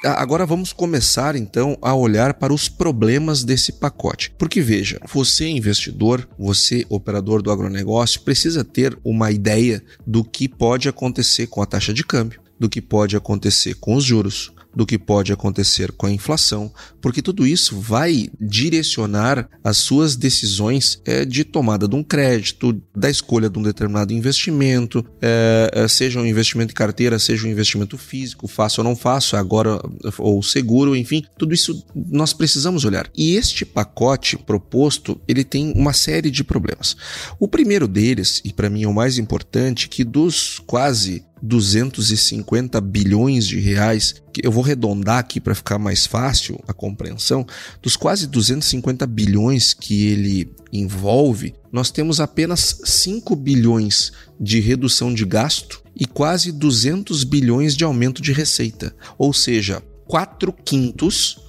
Agora 0.05 0.45
vamos 0.45 0.71
começar 0.71 1.35
então 1.35 1.77
a 1.81 1.95
olhar 1.95 2.35
para 2.35 2.53
os 2.53 2.69
problemas 2.69 3.43
desse 3.43 3.73
pacote. 3.73 4.31
Porque 4.37 4.61
veja, 4.61 4.99
você 5.11 5.47
investidor, 5.47 6.27
você 6.37 6.85
operador 6.89 7.41
do 7.41 7.51
agronegócio, 7.51 8.21
precisa 8.21 8.63
ter 8.63 8.97
uma 9.03 9.31
ideia 9.31 9.83
do 10.05 10.23
que 10.23 10.47
pode 10.47 10.87
acontecer 10.87 11.47
com 11.47 11.61
a 11.61 11.65
taxa 11.65 11.93
de 11.93 12.03
câmbio, 12.03 12.39
do 12.59 12.69
que 12.69 12.81
pode 12.81 13.17
acontecer 13.17 13.75
com 13.75 13.95
os 13.95 14.03
juros, 14.03 14.51
do 14.75 14.85
que 14.85 14.97
pode 14.97 15.31
acontecer 15.31 15.91
com 15.91 16.05
a 16.05 16.11
inflação, 16.11 16.71
porque 17.01 17.21
tudo 17.21 17.47
isso 17.47 17.79
vai 17.79 18.29
direcionar 18.39 19.49
as 19.63 19.77
suas 19.77 20.15
decisões 20.15 21.01
é, 21.05 21.23
de 21.23 21.43
tomada 21.43 21.87
de 21.87 21.95
um 21.95 22.03
crédito, 22.03 22.81
da 22.95 23.09
escolha 23.09 23.49
de 23.49 23.57
um 23.57 23.63
determinado 23.63 24.13
investimento, 24.13 25.05
é, 25.21 25.85
seja 25.87 26.19
um 26.19 26.25
investimento 26.25 26.71
em 26.71 26.75
carteira, 26.75 27.17
seja 27.17 27.47
um 27.47 27.51
investimento 27.51 27.97
físico, 27.97 28.47
faço 28.47 28.81
ou 28.81 28.85
não 28.85 28.95
faço, 28.95 29.35
agora 29.35 29.79
ou 30.17 30.41
seguro, 30.43 30.95
enfim, 30.95 31.23
tudo 31.37 31.53
isso 31.53 31.85
nós 31.95 32.33
precisamos 32.33 32.85
olhar. 32.85 33.09
E 33.15 33.35
este 33.35 33.65
pacote 33.65 34.37
proposto, 34.37 35.19
ele 35.27 35.43
tem 35.43 35.71
uma 35.75 35.93
série 35.93 36.29
de 36.29 36.43
problemas. 36.43 36.95
O 37.39 37.47
primeiro 37.47 37.87
deles, 37.87 38.41
e 38.43 38.51
para 38.51 38.69
mim 38.69 38.83
é 38.83 38.87
o 38.87 38.93
mais 38.93 39.17
importante, 39.17 39.87
que 39.87 40.03
dos 40.03 40.59
quase 40.65 41.23
250 41.45 42.81
bilhões 42.81 43.47
de 43.47 43.59
reais, 43.59 44.15
que 44.33 44.45
eu 44.45 44.51
vou 44.51 44.63
arredondar 44.63 45.19
aqui 45.19 45.39
para 45.39 45.55
ficar 45.55 45.77
mais 45.77 46.05
fácil 46.05 46.59
a 46.67 46.73
compreensão, 46.73 47.45
dos 47.81 47.95
quase 47.95 48.27
250 48.27 49.05
bilhões 49.07 49.73
que 49.73 50.07
ele 50.07 50.51
envolve, 50.73 51.53
nós 51.71 51.91
temos 51.91 52.19
apenas 52.19 52.81
5 52.83 53.35
bilhões 53.35 54.11
de 54.39 54.59
redução 54.59 55.13
de 55.13 55.25
gasto 55.25 55.83
e 55.95 56.05
quase 56.05 56.51
200 56.51 57.23
bilhões 57.23 57.75
de 57.75 57.83
aumento 57.83 58.21
de 58.21 58.33
receita. 58.33 58.95
Ou 59.17 59.33
seja, 59.33 59.81
4 60.07 60.51
quintos 60.51 61.39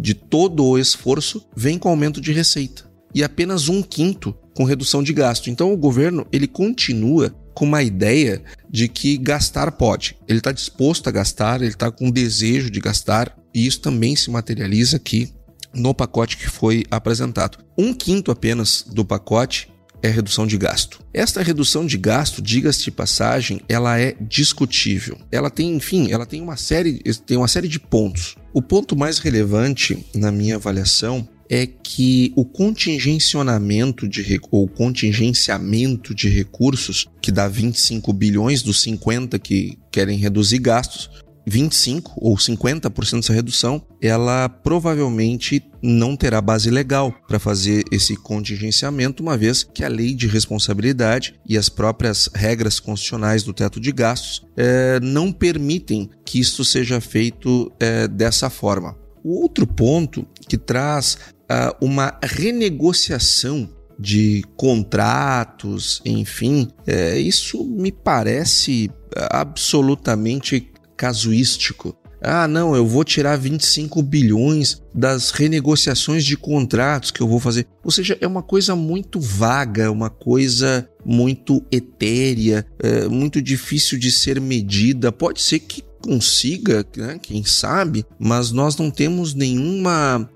de 0.00 0.14
todo 0.14 0.64
o 0.64 0.78
esforço 0.78 1.44
vem 1.56 1.78
com 1.78 1.88
aumento 1.88 2.20
de 2.20 2.32
receita 2.32 2.90
e 3.14 3.22
apenas 3.22 3.68
um 3.68 3.82
quinto 3.82 4.34
com 4.54 4.64
redução 4.64 5.02
de 5.02 5.12
gasto. 5.12 5.50
Então 5.50 5.72
o 5.72 5.76
governo 5.76 6.26
ele 6.32 6.46
continua 6.46 7.34
com 7.54 7.64
uma 7.64 7.82
ideia 7.82 8.42
de 8.68 8.88
que 8.88 9.16
gastar 9.16 9.72
pode. 9.72 10.16
Ele 10.28 10.38
está 10.38 10.52
disposto 10.52 11.08
a 11.08 11.12
gastar, 11.12 11.60
ele 11.60 11.70
está 11.70 11.90
com 11.90 12.10
desejo 12.10 12.70
de 12.70 12.80
gastar, 12.80 13.36
e 13.54 13.66
isso 13.66 13.80
também 13.80 14.14
se 14.16 14.30
materializa 14.30 14.96
aqui 14.96 15.32
no 15.74 15.94
pacote 15.94 16.36
que 16.36 16.48
foi 16.48 16.84
apresentado. 16.90 17.58
Um 17.76 17.92
quinto 17.92 18.30
apenas 18.30 18.82
do 18.82 19.04
pacote 19.04 19.70
é 20.02 20.08
redução 20.08 20.46
de 20.46 20.56
gasto. 20.56 21.00
Esta 21.12 21.42
redução 21.42 21.86
de 21.86 21.98
gasto, 21.98 22.40
diga-se 22.40 22.84
de 22.84 22.90
passagem, 22.90 23.60
ela 23.68 23.98
é 23.98 24.16
discutível. 24.20 25.18
Ela 25.30 25.50
tem, 25.50 25.74
enfim, 25.74 26.10
ela 26.10 26.24
tem 26.24 26.40
uma 26.40 26.56
série, 26.56 27.02
tem 27.26 27.36
uma 27.36 27.48
série 27.48 27.68
de 27.68 27.78
pontos. 27.78 28.36
O 28.52 28.62
ponto 28.62 28.96
mais 28.96 29.18
relevante 29.18 30.06
na 30.14 30.32
minha 30.32 30.56
avaliação 30.56 31.28
é 31.50 31.66
que 31.66 32.32
o 32.36 32.44
contingencionamento 32.44 34.08
de 34.08 34.40
ou 34.52 34.68
contingenciamento 34.68 36.14
de 36.14 36.28
recursos, 36.28 37.08
que 37.20 37.32
dá 37.32 37.48
25 37.48 38.12
bilhões 38.12 38.62
dos 38.62 38.80
50 38.82 39.36
que 39.40 39.76
querem 39.90 40.16
reduzir 40.16 40.60
gastos, 40.60 41.10
25 41.44 42.12
ou 42.16 42.36
50% 42.36 43.16
dessa 43.16 43.32
redução, 43.32 43.82
ela 44.00 44.48
provavelmente 44.48 45.62
não 45.82 46.14
terá 46.14 46.40
base 46.40 46.70
legal 46.70 47.12
para 47.26 47.40
fazer 47.40 47.82
esse 47.90 48.14
contingenciamento, 48.14 49.22
uma 49.22 49.36
vez 49.36 49.64
que 49.64 49.82
a 49.82 49.88
lei 49.88 50.14
de 50.14 50.28
responsabilidade 50.28 51.34
e 51.48 51.58
as 51.58 51.68
próprias 51.68 52.28
regras 52.32 52.78
constitucionais 52.78 53.42
do 53.42 53.52
teto 53.52 53.80
de 53.80 53.90
gastos 53.90 54.46
é, 54.56 55.00
não 55.00 55.32
permitem 55.32 56.08
que 56.24 56.38
isso 56.38 56.64
seja 56.64 57.00
feito 57.00 57.72
é, 57.80 58.06
dessa 58.06 58.48
forma. 58.48 58.96
O 59.24 59.42
outro 59.42 59.66
ponto 59.66 60.26
que 60.48 60.56
traz 60.56 61.18
uh, 61.50 61.84
uma 61.84 62.16
renegociação 62.22 63.68
de 63.98 64.42
contratos, 64.56 66.00
enfim, 66.06 66.68
é, 66.86 67.18
isso 67.18 67.62
me 67.64 67.92
parece 67.92 68.90
absolutamente 69.30 70.70
casuístico. 70.96 71.94
Ah, 72.22 72.46
não, 72.46 72.76
eu 72.76 72.86
vou 72.86 73.02
tirar 73.02 73.36
25 73.36 74.02
bilhões 74.02 74.82
das 74.94 75.30
renegociações 75.30 76.24
de 76.24 76.36
contratos 76.36 77.10
que 77.10 77.22
eu 77.22 77.28
vou 77.28 77.40
fazer. 77.40 77.66
Ou 77.82 77.90
seja, 77.90 78.16
é 78.20 78.26
uma 78.26 78.42
coisa 78.42 78.76
muito 78.76 79.18
vaga, 79.18 79.90
uma 79.90 80.10
coisa 80.10 80.86
muito 81.04 81.64
etérea, 81.72 82.66
é, 82.78 83.08
muito 83.08 83.40
difícil 83.40 83.98
de 83.98 84.10
ser 84.10 84.38
medida. 84.38 85.10
Pode 85.10 85.40
ser 85.40 85.60
que 85.60 85.82
consiga, 86.02 86.84
né, 86.96 87.18
quem 87.20 87.44
sabe, 87.44 88.04
mas 88.18 88.50
nós 88.50 88.76
não 88.76 88.90
temos 88.90 89.34
nenhuma 89.34 90.28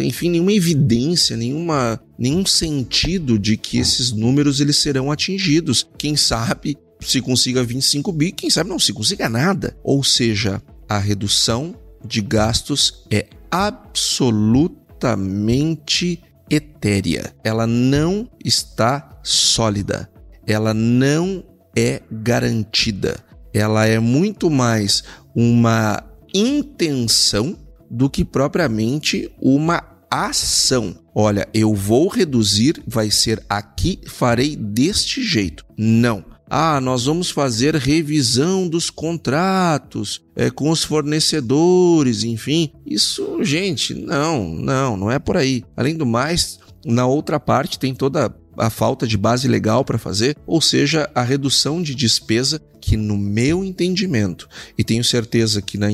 enfim, 0.00 0.30
nenhuma 0.30 0.52
evidência, 0.52 1.36
nenhuma, 1.36 2.00
nenhum 2.18 2.46
sentido 2.46 3.38
de 3.38 3.56
que 3.56 3.78
esses 3.78 4.10
números 4.12 4.60
eles 4.60 4.78
serão 4.78 5.12
atingidos. 5.12 5.86
Quem 5.98 6.16
sabe 6.16 6.76
se 7.00 7.20
consiga 7.20 7.62
25 7.62 8.10
bi, 8.12 8.32
quem 8.32 8.48
sabe 8.50 8.70
não 8.70 8.78
se 8.78 8.92
consiga 8.92 9.28
nada. 9.28 9.76
Ou 9.82 10.02
seja, 10.02 10.62
a 10.88 10.98
redução 10.98 11.74
de 12.04 12.20
gastos 12.20 13.04
é 13.10 13.26
absolutamente 13.50 16.22
etérea. 16.48 17.34
Ela 17.44 17.66
não 17.66 18.30
está 18.44 19.18
sólida. 19.22 20.08
Ela 20.46 20.72
não 20.72 21.44
é 21.76 22.00
garantida. 22.10 23.18
Ela 23.52 23.86
é 23.86 23.98
muito 23.98 24.48
mais 24.48 25.04
uma 25.34 26.02
intenção 26.32 27.58
do 27.90 28.08
que 28.08 28.24
propriamente 28.24 29.30
uma 29.40 29.82
ação. 30.10 30.94
Olha, 31.14 31.48
eu 31.52 31.74
vou 31.74 32.08
reduzir, 32.08 32.82
vai 32.86 33.10
ser 33.10 33.42
aqui, 33.48 34.00
farei 34.06 34.56
deste 34.56 35.22
jeito. 35.22 35.64
Não. 35.76 36.24
Ah, 36.48 36.80
nós 36.80 37.06
vamos 37.06 37.30
fazer 37.30 37.74
revisão 37.74 38.68
dos 38.68 38.88
contratos 38.88 40.22
é, 40.36 40.48
com 40.48 40.70
os 40.70 40.84
fornecedores, 40.84 42.22
enfim. 42.22 42.70
Isso, 42.86 43.42
gente, 43.42 43.94
não, 43.94 44.54
não, 44.54 44.96
não 44.96 45.10
é 45.10 45.18
por 45.18 45.36
aí. 45.36 45.64
Além 45.76 45.96
do 45.96 46.06
mais, 46.06 46.60
na 46.84 47.04
outra 47.04 47.40
parte 47.40 47.80
tem 47.80 47.92
toda 47.92 48.32
a 48.56 48.70
falta 48.70 49.06
de 49.06 49.16
base 49.16 49.48
legal 49.48 49.84
para 49.84 49.98
fazer, 49.98 50.36
ou 50.46 50.60
seja, 50.60 51.10
a 51.14 51.22
redução 51.22 51.82
de 51.82 51.94
despesa 51.94 52.60
que, 52.80 52.96
no 52.96 53.16
meu 53.16 53.64
entendimento, 53.64 54.48
e 54.78 54.84
tenho 54.84 55.04
certeza 55.04 55.60
que 55.60 55.78
no, 55.78 55.86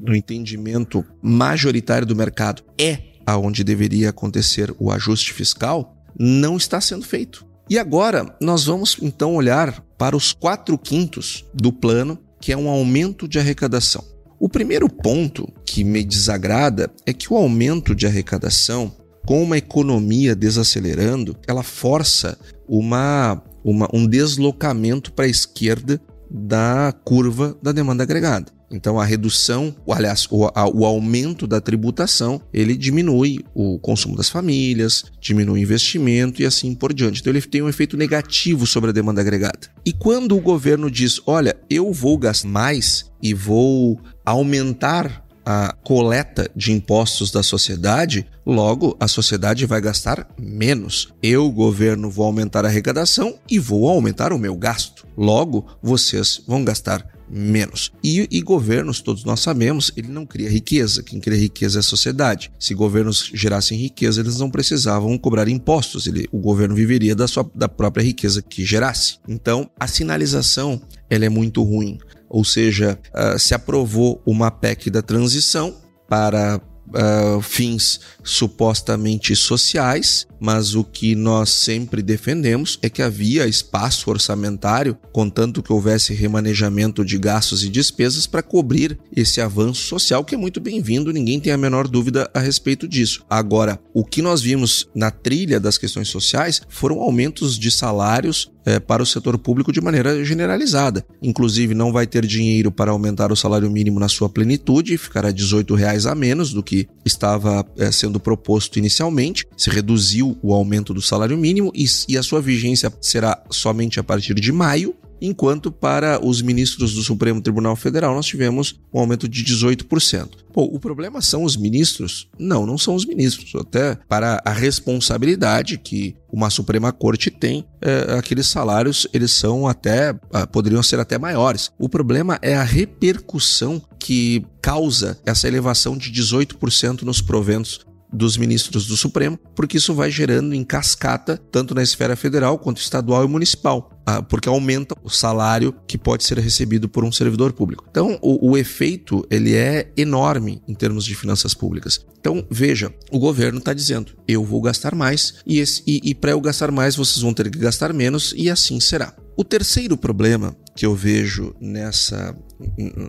no 0.00 0.14
entendimento 0.14 1.04
majoritário 1.22 2.06
do 2.06 2.16
mercado 2.16 2.62
é 2.78 3.08
aonde 3.26 3.62
deveria 3.62 4.08
acontecer 4.08 4.74
o 4.78 4.90
ajuste 4.90 5.34
fiscal, 5.34 5.94
não 6.18 6.56
está 6.56 6.80
sendo 6.80 7.04
feito. 7.04 7.46
E 7.68 7.78
agora 7.78 8.34
nós 8.40 8.64
vamos 8.64 8.96
então 9.02 9.34
olhar 9.34 9.84
para 9.98 10.16
os 10.16 10.32
quatro 10.32 10.78
quintos 10.78 11.44
do 11.52 11.70
plano, 11.70 12.18
que 12.40 12.52
é 12.52 12.56
um 12.56 12.68
aumento 12.68 13.28
de 13.28 13.38
arrecadação. 13.38 14.02
O 14.40 14.48
primeiro 14.48 14.88
ponto 14.88 15.52
que 15.66 15.84
me 15.84 16.02
desagrada 16.02 16.90
é 17.04 17.12
que 17.12 17.30
o 17.30 17.36
aumento 17.36 17.94
de 17.94 18.06
arrecadação 18.06 18.94
com 19.28 19.42
uma 19.42 19.58
economia 19.58 20.34
desacelerando, 20.34 21.36
ela 21.46 21.62
força 21.62 22.38
uma, 22.66 23.42
uma 23.62 23.86
um 23.92 24.06
deslocamento 24.06 25.12
para 25.12 25.26
a 25.26 25.28
esquerda 25.28 26.00
da 26.30 26.94
curva 27.04 27.54
da 27.62 27.70
demanda 27.70 28.04
agregada. 28.04 28.50
Então 28.70 28.98
a 28.98 29.04
redução, 29.04 29.76
aliás, 29.86 30.26
o, 30.30 30.46
a, 30.46 30.66
o, 30.66 30.86
aumento 30.86 31.46
da 31.46 31.60
tributação, 31.60 32.40
ele 32.54 32.74
diminui 32.74 33.40
o 33.54 33.78
consumo 33.78 34.16
das 34.16 34.30
famílias, 34.30 35.04
diminui 35.20 35.60
o 35.60 35.62
investimento 35.62 36.40
e 36.40 36.46
assim 36.46 36.74
por 36.74 36.94
diante. 36.94 37.20
Então 37.20 37.30
ele 37.30 37.42
tem 37.42 37.60
um 37.60 37.68
efeito 37.68 37.98
negativo 37.98 38.66
sobre 38.66 38.88
a 38.88 38.94
demanda 38.94 39.20
agregada. 39.20 39.68
E 39.84 39.92
quando 39.92 40.34
o 40.34 40.40
governo 40.40 40.90
diz, 40.90 41.20
olha, 41.26 41.54
eu 41.68 41.92
vou 41.92 42.16
gastar 42.16 42.48
mais 42.48 43.10
e 43.22 43.34
vou 43.34 44.00
aumentar 44.24 45.27
a 45.50 45.74
coleta 45.82 46.50
de 46.54 46.72
impostos 46.72 47.30
da 47.30 47.42
sociedade, 47.42 48.26
logo 48.44 48.94
a 49.00 49.08
sociedade 49.08 49.64
vai 49.64 49.80
gastar 49.80 50.28
menos. 50.38 51.08
Eu, 51.22 51.50
governo, 51.50 52.10
vou 52.10 52.26
aumentar 52.26 52.66
a 52.66 52.68
arrecadação 52.68 53.38
e 53.50 53.58
vou 53.58 53.88
aumentar 53.88 54.30
o 54.30 54.38
meu 54.38 54.54
gasto. 54.54 55.06
Logo, 55.16 55.64
vocês 55.82 56.42
vão 56.46 56.62
gastar 56.62 57.02
menos. 57.30 57.90
E, 58.04 58.28
e, 58.30 58.42
governos, 58.42 59.00
todos 59.00 59.24
nós 59.24 59.40
sabemos, 59.40 59.90
ele 59.96 60.08
não 60.08 60.26
cria 60.26 60.50
riqueza. 60.50 61.02
Quem 61.02 61.18
cria 61.18 61.38
riqueza 61.38 61.78
é 61.78 61.80
a 61.80 61.82
sociedade. 61.82 62.52
Se 62.58 62.74
governos 62.74 63.30
gerassem 63.32 63.78
riqueza, 63.78 64.20
eles 64.20 64.38
não 64.38 64.50
precisavam 64.50 65.16
cobrar 65.16 65.48
impostos. 65.48 66.06
Ele, 66.06 66.28
o 66.30 66.38
governo 66.38 66.74
viveria 66.74 67.16
da, 67.16 67.26
sua, 67.26 67.50
da 67.54 67.70
própria 67.70 68.02
riqueza 68.02 68.42
que 68.42 68.66
gerasse. 68.66 69.16
Então, 69.26 69.70
a 69.80 69.86
sinalização 69.86 70.78
ela 71.08 71.24
é 71.24 71.30
muito 71.30 71.62
ruim 71.62 71.98
ou 72.28 72.44
seja, 72.44 72.98
uh, 73.14 73.38
se 73.38 73.54
aprovou 73.54 74.22
uma 74.24 74.50
PEC 74.50 74.90
da 74.90 75.02
transição 75.02 75.74
para 76.08 76.60
uh, 76.88 77.40
fins 77.40 78.00
supostamente 78.22 79.34
sociais, 79.34 80.26
mas 80.40 80.74
o 80.74 80.84
que 80.84 81.14
nós 81.14 81.50
sempre 81.50 82.02
defendemos 82.02 82.78
é 82.82 82.88
que 82.88 83.02
havia 83.02 83.46
espaço 83.46 84.10
orçamentário, 84.10 84.96
contanto 85.12 85.62
que 85.62 85.72
houvesse 85.72 86.12
remanejamento 86.14 87.04
de 87.04 87.18
gastos 87.18 87.64
e 87.64 87.68
despesas 87.68 88.26
para 88.26 88.42
cobrir 88.42 88.98
esse 89.14 89.40
avanço 89.40 89.82
social, 89.82 90.24
que 90.24 90.34
é 90.34 90.38
muito 90.38 90.60
bem-vindo, 90.60 91.12
ninguém 91.12 91.40
tem 91.40 91.52
a 91.52 91.58
menor 91.58 91.88
dúvida 91.88 92.30
a 92.32 92.40
respeito 92.40 92.86
disso. 92.86 93.24
Agora, 93.28 93.80
o 93.92 94.04
que 94.04 94.22
nós 94.22 94.40
vimos 94.40 94.88
na 94.94 95.10
trilha 95.10 95.58
das 95.60 95.78
questões 95.78 96.08
sociais 96.08 96.62
foram 96.68 97.00
aumentos 97.00 97.58
de 97.58 97.70
salários 97.70 98.50
é, 98.68 98.78
para 98.78 99.02
o 99.02 99.06
setor 99.06 99.38
público 99.38 99.72
de 99.72 99.80
maneira 99.80 100.22
generalizada. 100.22 101.04
Inclusive, 101.22 101.74
não 101.74 101.90
vai 101.90 102.06
ter 102.06 102.26
dinheiro 102.26 102.70
para 102.70 102.90
aumentar 102.90 103.32
o 103.32 103.36
salário 103.36 103.70
mínimo 103.70 103.98
na 103.98 104.08
sua 104.08 104.28
plenitude, 104.28 104.98
ficará 104.98 105.30
18 105.30 105.74
reais 105.74 106.04
a 106.04 106.14
menos 106.14 106.52
do 106.52 106.62
que 106.62 106.86
estava 107.02 107.66
é, 107.78 107.90
sendo 107.90 108.20
proposto 108.20 108.78
inicialmente. 108.78 109.46
Se 109.56 109.70
reduziu 109.70 110.27
o 110.42 110.52
aumento 110.52 110.92
do 110.92 111.00
salário 111.02 111.36
mínimo 111.36 111.70
e, 111.74 111.84
e 112.08 112.18
a 112.18 112.22
sua 112.22 112.40
vigência 112.40 112.92
será 113.00 113.42
somente 113.50 114.00
a 114.00 114.04
partir 114.04 114.34
de 114.34 114.50
maio 114.50 114.94
enquanto 115.20 115.70
para 115.70 116.24
os 116.24 116.42
ministros 116.42 116.94
do 116.94 117.02
Supremo 117.02 117.40
Tribunal 117.40 117.76
Federal 117.76 118.14
nós 118.14 118.26
tivemos 118.26 118.78
um 118.92 119.00
aumento 119.00 119.28
de 119.28 119.44
18%. 119.44 120.28
Bom, 120.54 120.64
o 120.72 120.78
problema 120.78 121.20
são 121.20 121.44
os 121.44 121.56
ministros? 121.56 122.28
Não, 122.38 122.66
não 122.66 122.78
são 122.78 122.94
os 122.94 123.04
ministros. 123.04 123.54
Até 123.54 123.96
para 124.08 124.40
a 124.44 124.52
responsabilidade 124.52 125.78
que 125.78 126.16
uma 126.32 126.50
Suprema 126.50 126.92
Corte 126.92 127.30
tem, 127.30 127.64
é, 127.80 128.16
aqueles 128.18 128.48
salários 128.48 129.06
eles 129.12 129.30
são 129.30 129.66
até 129.66 130.14
ah, 130.32 130.46
poderiam 130.46 130.82
ser 130.82 130.98
até 131.00 131.18
maiores. 131.18 131.70
O 131.78 131.88
problema 131.88 132.38
é 132.42 132.54
a 132.54 132.62
repercussão 132.62 133.80
que 133.98 134.44
causa 134.60 135.18
essa 135.24 135.48
elevação 135.48 135.96
de 135.96 136.10
18% 136.10 137.02
nos 137.02 137.20
proventos 137.20 137.86
dos 138.12 138.36
ministros 138.36 138.86
do 138.86 138.96
Supremo, 138.96 139.38
porque 139.54 139.76
isso 139.76 139.94
vai 139.94 140.10
gerando 140.10 140.54
em 140.54 140.64
cascata, 140.64 141.40
tanto 141.50 141.74
na 141.74 141.82
esfera 141.82 142.16
federal 142.16 142.58
quanto 142.58 142.80
estadual 142.80 143.24
e 143.24 143.28
municipal, 143.28 143.90
ah, 144.06 144.22
porque 144.22 144.48
aumenta 144.48 144.96
o 145.02 145.10
salário 145.10 145.74
que 145.86 145.98
pode 145.98 146.24
ser 146.24 146.38
recebido 146.38 146.88
por 146.88 147.04
um 147.04 147.12
servidor 147.12 147.52
público. 147.52 147.84
Então, 147.90 148.18
o, 148.22 148.50
o 148.50 148.56
efeito 148.56 149.26
ele 149.30 149.54
é 149.54 149.92
enorme 149.96 150.62
em 150.66 150.74
termos 150.74 151.04
de 151.04 151.14
finanças 151.14 151.54
públicas. 151.54 152.04
Então, 152.18 152.46
veja, 152.50 152.92
o 153.10 153.18
governo 153.18 153.58
está 153.58 153.74
dizendo: 153.74 154.12
eu 154.26 154.44
vou 154.44 154.60
gastar 154.60 154.94
mais 154.94 155.34
e, 155.46 155.62
e, 155.86 156.00
e 156.10 156.14
para 156.14 156.32
eu 156.32 156.40
gastar 156.40 156.70
mais 156.70 156.96
vocês 156.96 157.20
vão 157.20 157.34
ter 157.34 157.50
que 157.50 157.58
gastar 157.58 157.92
menos 157.92 158.32
e 158.36 158.48
assim 158.48 158.80
será. 158.80 159.14
O 159.36 159.44
terceiro 159.44 159.96
problema 159.96 160.56
que 160.74 160.84
eu 160.84 160.94
vejo 160.94 161.54
nessa, 161.60 162.36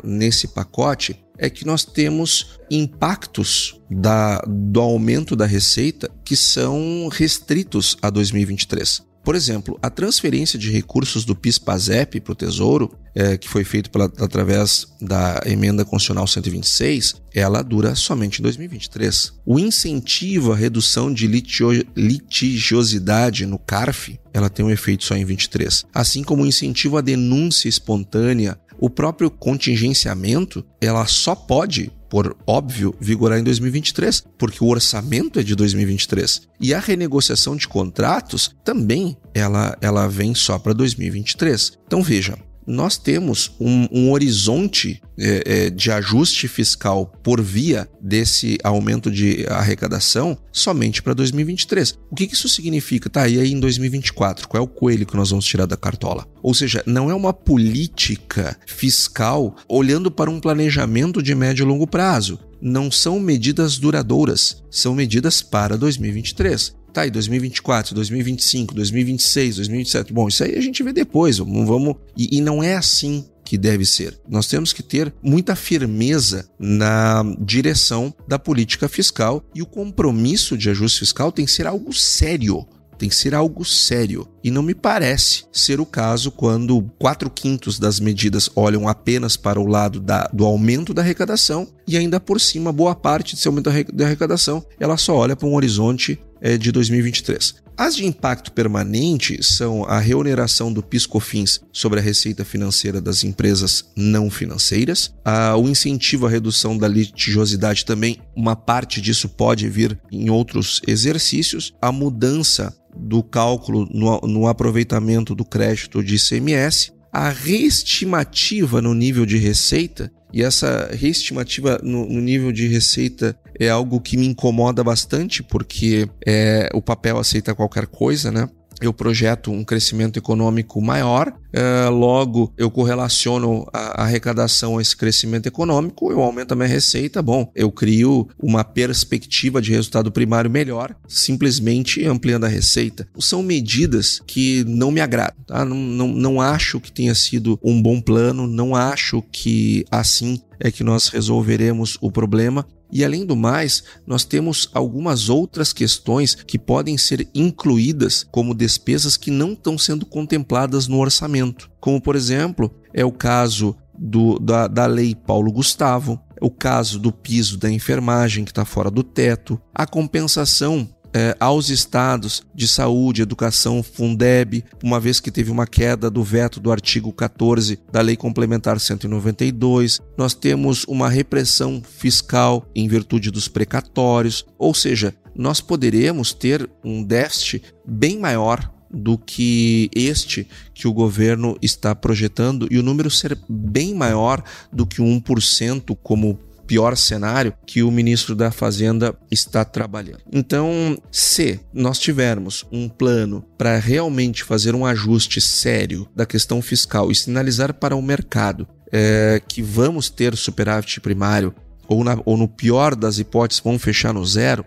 nesse 0.04 0.48
pacote 0.50 1.20
é 1.40 1.50
que 1.50 1.66
nós 1.66 1.84
temos 1.86 2.60
impactos 2.70 3.80
da, 3.90 4.40
do 4.46 4.80
aumento 4.80 5.36
da 5.36 5.46
receita 5.46 6.12
que 6.24 6.36
são 6.36 7.10
restritos 7.12 7.98
a 8.02 8.10
2023. 8.10 9.10
Por 9.24 9.36
exemplo, 9.36 9.78
a 9.82 9.90
transferência 9.90 10.58
de 10.58 10.72
recursos 10.72 11.26
do 11.26 11.36
PIS-PASEP 11.36 12.22
para 12.22 12.32
o 12.32 12.36
Tesouro, 12.36 12.98
é, 13.14 13.38
que 13.38 13.50
foi 13.50 13.64
feito 13.64 13.92
pela, 13.92 14.06
através 14.06 14.88
da 15.00 15.42
emenda 15.46 15.84
constitucional 15.84 16.26
126, 16.26 17.16
ela 17.34 17.62
dura 17.62 17.94
somente 17.96 18.40
em 18.40 18.44
2023. 18.44 19.34
O 19.46 19.60
incentivo 19.60 20.54
à 20.54 20.56
redução 20.56 21.14
de 21.14 21.28
litio, 21.28 21.86
litigiosidade 21.96 23.46
no 23.46 23.60
CARF, 23.60 24.20
ela 24.34 24.50
tem 24.50 24.66
um 24.66 24.72
efeito 24.72 25.04
só 25.04 25.16
em 25.16 25.26
23. 25.26 25.86
Assim 25.94 26.24
como 26.24 26.44
o 26.44 26.48
incentivo 26.48 26.98
à 26.98 27.02
denúncia 27.02 27.68
espontânea 27.68 28.58
o 28.80 28.90
próprio 28.90 29.30
contingenciamento, 29.30 30.66
ela 30.80 31.06
só 31.06 31.36
pode, 31.36 31.92
por 32.10 32.36
óbvio, 32.48 32.96
vigorar 33.00 33.40
em 33.40 33.44
2023, 33.44 34.24
porque 34.38 34.64
o 34.64 34.68
orçamento 34.68 35.40
é 35.40 35.44
de 35.44 35.56
2023. 35.56 36.48
E 36.60 36.74
a 36.74 36.80
renegociação 36.80 37.56
de 37.56 37.68
contratos 37.68 38.56
também 38.64 39.18
ela, 39.34 39.78
ela 39.82 40.08
vem 40.08 40.34
só 40.34 40.58
para 40.58 40.74
2023. 40.74 41.78
Então 41.86 42.02
veja, 42.02 42.38
nós 42.70 43.00
temos 43.00 43.52
um, 43.60 43.88
um 43.92 44.12
horizonte 44.12 45.02
é, 45.18 45.44
é, 45.46 45.70
de 45.72 45.92
ajuste 45.92 46.48
fiscal 46.48 47.12
por 47.24 47.42
via 47.42 47.90
desse 48.00 48.60
aumento 48.64 49.10
de 49.10 49.44
arrecadação 49.50 50.38
somente 50.52 51.02
para 51.02 51.16
2023. 51.16 51.98
O 52.12 52.16
que, 52.16 52.28
que 52.28 52.36
isso 52.36 52.48
significa? 52.48 53.10
Tá, 53.10 53.28
e 53.28 53.40
aí 53.40 53.52
em 53.52 53.60
2024? 53.60 54.48
Qual 54.48 54.62
é 54.62 54.64
o 54.64 54.68
coelho 54.68 55.08
que 55.08 55.18
nós 55.18 55.32
vamos 55.32 55.46
tirar 55.46 55.66
da 55.66 55.76
cartola? 55.76 56.28
Ou 56.44 56.54
seja, 56.54 56.84
não 56.86 57.10
é 57.10 57.16
uma 57.16 57.34
política 57.34 58.56
fiscal 58.68 59.56
olhando 59.68 60.12
para 60.12 60.30
um 60.30 60.40
planejamento 60.40 61.24
de 61.24 61.34
médio 61.34 61.64
e 61.64 61.68
longo 61.68 61.88
prazo 61.88 62.40
não 62.62 62.92
são 62.92 63.20
medidas 63.20 63.78
duradouras, 63.78 64.62
são 64.70 64.94
medidas 64.94 65.42
para 65.42 65.78
2023. 65.78 66.76
Tá, 66.92 67.06
e 67.06 67.12
2024, 67.12 67.96
2025, 67.96 68.74
2026, 68.74 69.56
2027. 69.58 70.14
Bom, 70.14 70.28
isso 70.28 70.44
aí 70.44 70.56
a 70.56 70.62
gente 70.62 70.84
vê 70.84 70.92
depois. 70.92 71.38
Vamos, 71.38 71.68
vamos... 71.68 71.96
E, 72.18 72.38
e 72.38 72.42
não 72.42 72.64
é 72.64 72.76
assim 72.76 73.26
que 73.44 73.58
deve 73.58 73.86
ser. 73.86 74.20
Nós 74.30 74.48
temos 74.48 74.72
que 74.72 74.84
ter 74.84 75.12
muita 75.24 75.56
firmeza 75.56 76.48
na 76.60 77.24
direção 77.40 78.14
da 78.28 78.38
política 78.38 78.88
fiscal 78.88 79.44
e 79.56 79.62
o 79.62 79.66
compromisso 79.66 80.56
de 80.56 80.70
ajuste 80.70 81.00
fiscal 81.00 81.32
tem 81.32 81.46
que 81.46 81.52
ser 81.52 81.66
algo 81.66 81.92
sério 81.92 82.68
tem 83.00 83.08
que 83.08 83.16
ser 83.16 83.34
algo 83.34 83.64
sério. 83.64 84.28
E 84.44 84.52
não 84.52 84.62
me 84.62 84.76
parece 84.76 85.46
ser 85.52 85.80
o 85.80 85.86
caso 85.86 86.30
quando 86.30 86.82
quatro 87.00 87.30
quintos 87.30 87.80
das 87.80 88.00
medidas 88.00 88.50
olham 88.56 88.88
apenas 88.88 89.38
para 89.38 89.60
o 89.60 89.66
lado 89.66 90.00
da, 90.02 90.30
do 90.34 90.46
aumento 90.46 90.94
da 90.94 91.02
arrecadação 91.02 91.68
e 91.88 91.98
ainda 91.98 92.20
por 92.20 92.42
cima, 92.42 92.74
boa 92.74 92.94
parte 92.94 93.36
desse 93.36 93.48
aumento 93.48 93.72
da 93.94 94.06
arrecadação 94.06 94.64
ela 94.80 94.98
só 94.98 95.16
olha 95.16 95.36
para 95.36 95.48
um 95.48 95.56
horizonte 95.56 96.20
de 96.58 96.72
2023. 96.72 97.56
As 97.80 97.96
de 97.96 98.06
impacto 98.06 98.52
permanente 98.52 99.42
são 99.42 99.86
a 99.86 100.00
reoneração 100.00 100.72
do 100.72 100.84
PIS/COFINS 100.84 101.62
sobre 101.72 102.00
a 102.00 102.04
receita 102.04 102.44
financeira 102.44 103.00
das 103.00 103.24
empresas 103.24 103.86
não 103.96 104.30
financeiras, 104.30 105.14
a, 105.24 105.56
o 105.56 105.68
incentivo 105.70 106.28
à 106.28 106.30
redução 106.30 106.78
da 106.78 106.90
litigiosidade 106.90 107.86
também, 107.86 108.20
uma 108.36 108.54
parte 108.54 109.00
disso 109.00 109.30
pode 109.30 109.70
vir 109.70 109.98
em 110.12 110.30
outros 110.30 110.82
exercícios, 110.86 111.74
a 111.82 111.90
mudança 111.90 112.76
do 112.94 113.24
cálculo 113.24 113.88
no, 113.90 114.20
no 114.28 114.48
aproveitamento 114.48 115.34
do 115.34 115.46
crédito 115.46 116.04
de 116.04 116.16
ICMS, 116.16 116.92
a 117.14 117.30
reestimativa 117.30 118.82
no 118.82 118.94
nível 118.94 119.26
de 119.26 119.38
receita, 119.38 120.12
e 120.32 120.44
essa 120.44 120.90
reestimativa 120.94 121.80
no, 121.84 122.06
no, 122.06 122.22
nível 122.22 122.52
de 122.52 122.68
receita 122.68 123.36
é 123.60 123.70
algo 123.70 124.00
que 124.00 124.18
me 124.18 124.28
incomoda 124.28 124.84
bastante, 124.84 125.42
porque 125.42 126.08
é, 126.26 126.70
o 126.74 126.82
papel 126.82 127.18
aceita 127.18 127.56
qualquer 127.56 127.88
coisa, 127.88 128.32
né? 128.32 128.48
eu 128.82 128.94
projeto 128.94 129.52
um 129.52 129.64
crescimento 129.64 130.18
econômico 130.18 130.82
maior, 130.82 131.34
é, 131.52 131.90
logo 131.90 132.54
eu 132.58 132.70
correlaciono 132.70 133.68
a, 133.74 134.04
arrecadação 134.04 134.78
a 134.78 134.82
esse 134.82 134.96
crescimento 134.96 135.48
econômico, 135.48 136.12
eu 136.12 136.22
aumento 136.22 136.52
a 136.52 136.56
minha 136.56 136.68
receita, 136.68 137.22
bom, 137.22 137.52
eu 137.56 137.72
crio 137.72 138.28
uma 138.38 138.64
perspectiva 138.64 139.62
de 139.62 139.72
resultado 139.72 140.12
primário 140.12 140.50
melhor, 140.50 140.96
simplesmente 141.08 142.06
ampliando 142.06 142.46
a 142.46 142.50
receita. 142.50 143.08
São 143.20 143.42
medidas 143.42 144.22
que 144.26 144.64
não 144.66 144.92
me 144.92 145.02
agradam, 145.02 145.38
tá? 145.46 145.66
não, 145.66 145.78
não, 145.78 146.08
não 146.08 146.42
acho 146.42 146.80
que 146.80 146.92
tenha 146.92 147.16
sido 147.16 147.60
um 147.64 147.82
bom 147.82 148.00
plano, 148.00 148.48
não 148.48 148.76
acho 148.76 149.22
que 149.32 149.86
assim 149.92 150.40
é 150.60 150.70
que 150.72 150.84
nós 150.84 151.08
resolveremos 151.08 151.98
o 152.02 152.12
problema. 152.12 152.66
E 152.92 153.06
além 153.06 153.24
do 153.24 153.36
mais, 153.36 153.84
nós 154.06 154.26
temos 154.26 154.70
algumas 154.74 155.30
outras 155.30 155.72
questões 155.72 156.34
que 156.34 156.58
podem 156.58 156.98
ser 156.98 157.28
incluídas 157.36 158.26
como 158.32 158.56
despesas 158.56 159.16
que 159.16 159.30
não 159.30 159.54
estão 159.54 159.78
sendo 159.78 160.06
contempladas 160.08 160.88
no 160.88 160.98
orçamento. 160.98 161.39
Como, 161.80 162.02
por 162.02 162.16
exemplo, 162.16 162.74
é 162.94 163.04
o 163.06 163.12
caso 163.12 163.76
do, 163.98 164.40
da, 164.40 164.68
da 164.68 164.86
Lei 164.86 165.14
Paulo 165.14 165.52
Gustavo, 165.52 166.20
o 166.42 166.50
caso 166.50 167.00
do 167.00 167.12
piso 167.12 167.58
da 167.58 167.70
enfermagem 167.70 168.46
que 168.46 168.52
está 168.52 168.64
fora 168.64 168.90
do 168.90 169.04
teto, 169.04 169.60
a 169.74 169.86
compensação 169.86 170.88
é, 171.14 171.36
aos 171.40 171.70
estados 171.70 172.44
de 172.54 172.68
saúde, 172.68 173.22
educação, 173.22 173.82
Fundeb, 173.82 174.64
uma 174.84 175.00
vez 175.00 175.20
que 175.20 175.32
teve 175.32 175.52
uma 175.52 175.66
queda 175.66 176.10
do 176.10 176.24
veto 176.24 176.60
do 176.60 176.72
artigo 176.72 177.12
14 177.12 177.80
da 177.92 178.02
Lei 178.02 178.16
Complementar 178.16 178.80
192. 178.80 180.00
Nós 180.18 180.34
temos 180.34 180.86
uma 180.88 181.10
repressão 181.10 181.82
fiscal 181.84 182.66
em 182.76 182.88
virtude 182.88 183.32
dos 183.32 183.48
precatórios, 183.48 184.46
ou 184.58 184.74
seja, 184.74 185.14
nós 185.36 185.62
poderemos 185.62 186.34
ter 186.34 186.70
um 186.84 187.04
déficit 187.04 187.64
bem 187.86 188.20
maior 188.20 188.72
do 188.92 189.18
que 189.18 189.90
este 189.94 190.48
que 190.74 190.88
o 190.88 190.94
governo 190.94 191.58
está 191.62 191.94
projetando 191.94 192.68
e 192.72 192.78
o 192.78 192.84
número 192.84 193.10
ser 193.10 193.38
bem 193.48 193.94
maior 193.94 194.44
do 194.72 194.86
que 194.86 195.02
1% 195.02 195.98
como 196.02 196.40
pior 196.70 196.96
cenário 196.96 197.52
que 197.66 197.82
o 197.82 197.90
ministro 197.90 198.36
da 198.36 198.52
Fazenda 198.52 199.16
está 199.32 199.66
trabalhando. 199.66 200.22
Então, 200.32 201.02
se 201.12 201.60
nós 201.74 201.98
tivermos 201.98 202.64
um 202.72 202.88
plano 202.88 203.44
para 203.58 203.80
realmente 203.80 204.44
fazer 204.44 204.76
um 204.76 204.86
ajuste 204.86 205.42
sério 205.42 206.08
da 206.16 206.28
questão 206.28 206.62
fiscal 206.62 207.10
e 207.10 207.16
sinalizar 207.16 207.74
para 207.74 207.96
o 207.96 208.02
mercado 208.04 208.68
é, 208.92 209.42
que 209.48 209.64
vamos 209.64 210.12
ter 210.12 210.36
superávit 210.36 211.02
primário 211.02 211.56
ou, 211.88 212.04
na, 212.04 212.20
ou 212.24 212.38
no 212.38 212.48
pior 212.48 212.96
das 212.96 213.18
hipóteses 213.18 213.64
vão 213.64 213.80
fechar 213.80 214.14
no 214.14 214.24
zero, 214.24 214.64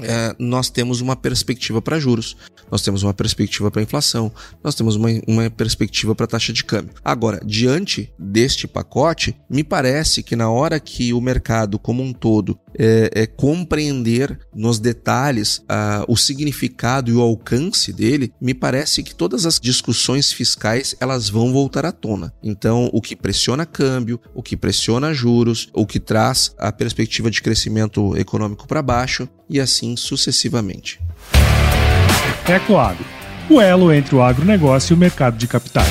é, 0.00 0.34
nós 0.38 0.70
temos 0.70 1.00
uma 1.00 1.16
perspectiva 1.16 1.80
para 1.80 1.98
juros, 1.98 2.36
nós 2.70 2.82
temos 2.82 3.02
uma 3.02 3.14
perspectiva 3.14 3.70
para 3.70 3.82
inflação, 3.82 4.32
nós 4.62 4.74
temos 4.74 4.96
uma, 4.96 5.08
uma 5.26 5.50
perspectiva 5.50 6.14
para 6.14 6.26
taxa 6.26 6.52
de 6.52 6.64
câmbio. 6.64 6.94
Agora, 7.04 7.40
diante 7.44 8.12
deste 8.18 8.66
pacote, 8.66 9.36
me 9.48 9.64
parece 9.64 10.22
que 10.22 10.36
na 10.36 10.50
hora 10.50 10.78
que 10.78 11.12
o 11.12 11.20
mercado 11.20 11.78
como 11.78 12.02
um 12.02 12.12
todo 12.12 12.58
é, 12.78 13.10
é 13.14 13.26
compreender 13.26 14.38
nos 14.54 14.78
detalhes 14.78 15.58
uh, 15.58 16.04
o 16.06 16.16
significado 16.16 17.10
e 17.10 17.14
o 17.14 17.20
alcance 17.20 17.92
dele, 17.92 18.32
me 18.40 18.54
parece 18.54 19.02
que 19.02 19.14
todas 19.14 19.46
as 19.46 19.58
discussões 19.58 20.32
fiscais 20.32 20.94
elas 21.00 21.28
vão 21.28 21.52
voltar 21.52 21.84
à 21.86 21.92
tona. 21.92 22.32
Então, 22.42 22.90
o 22.92 23.00
que 23.00 23.16
pressiona 23.16 23.66
câmbio, 23.66 24.20
o 24.34 24.42
que 24.42 24.56
pressiona 24.56 25.14
juros, 25.14 25.68
o 25.72 25.86
que 25.86 25.98
traz 25.98 26.54
a 26.58 26.70
perspectiva 26.70 27.30
de 27.30 27.42
crescimento 27.42 28.16
econômico 28.16 28.66
para 28.66 28.82
baixo 28.82 29.28
e 29.48 29.60
assim 29.60 29.96
sucessivamente. 29.96 31.00
Ecoagro, 32.48 33.04
o 33.50 33.60
elo 33.60 33.92
entre 33.92 34.14
o 34.14 34.22
agronegócio 34.22 34.92
e 34.92 34.94
o 34.94 34.98
mercado 34.98 35.36
de 35.36 35.46
capitais. 35.46 35.88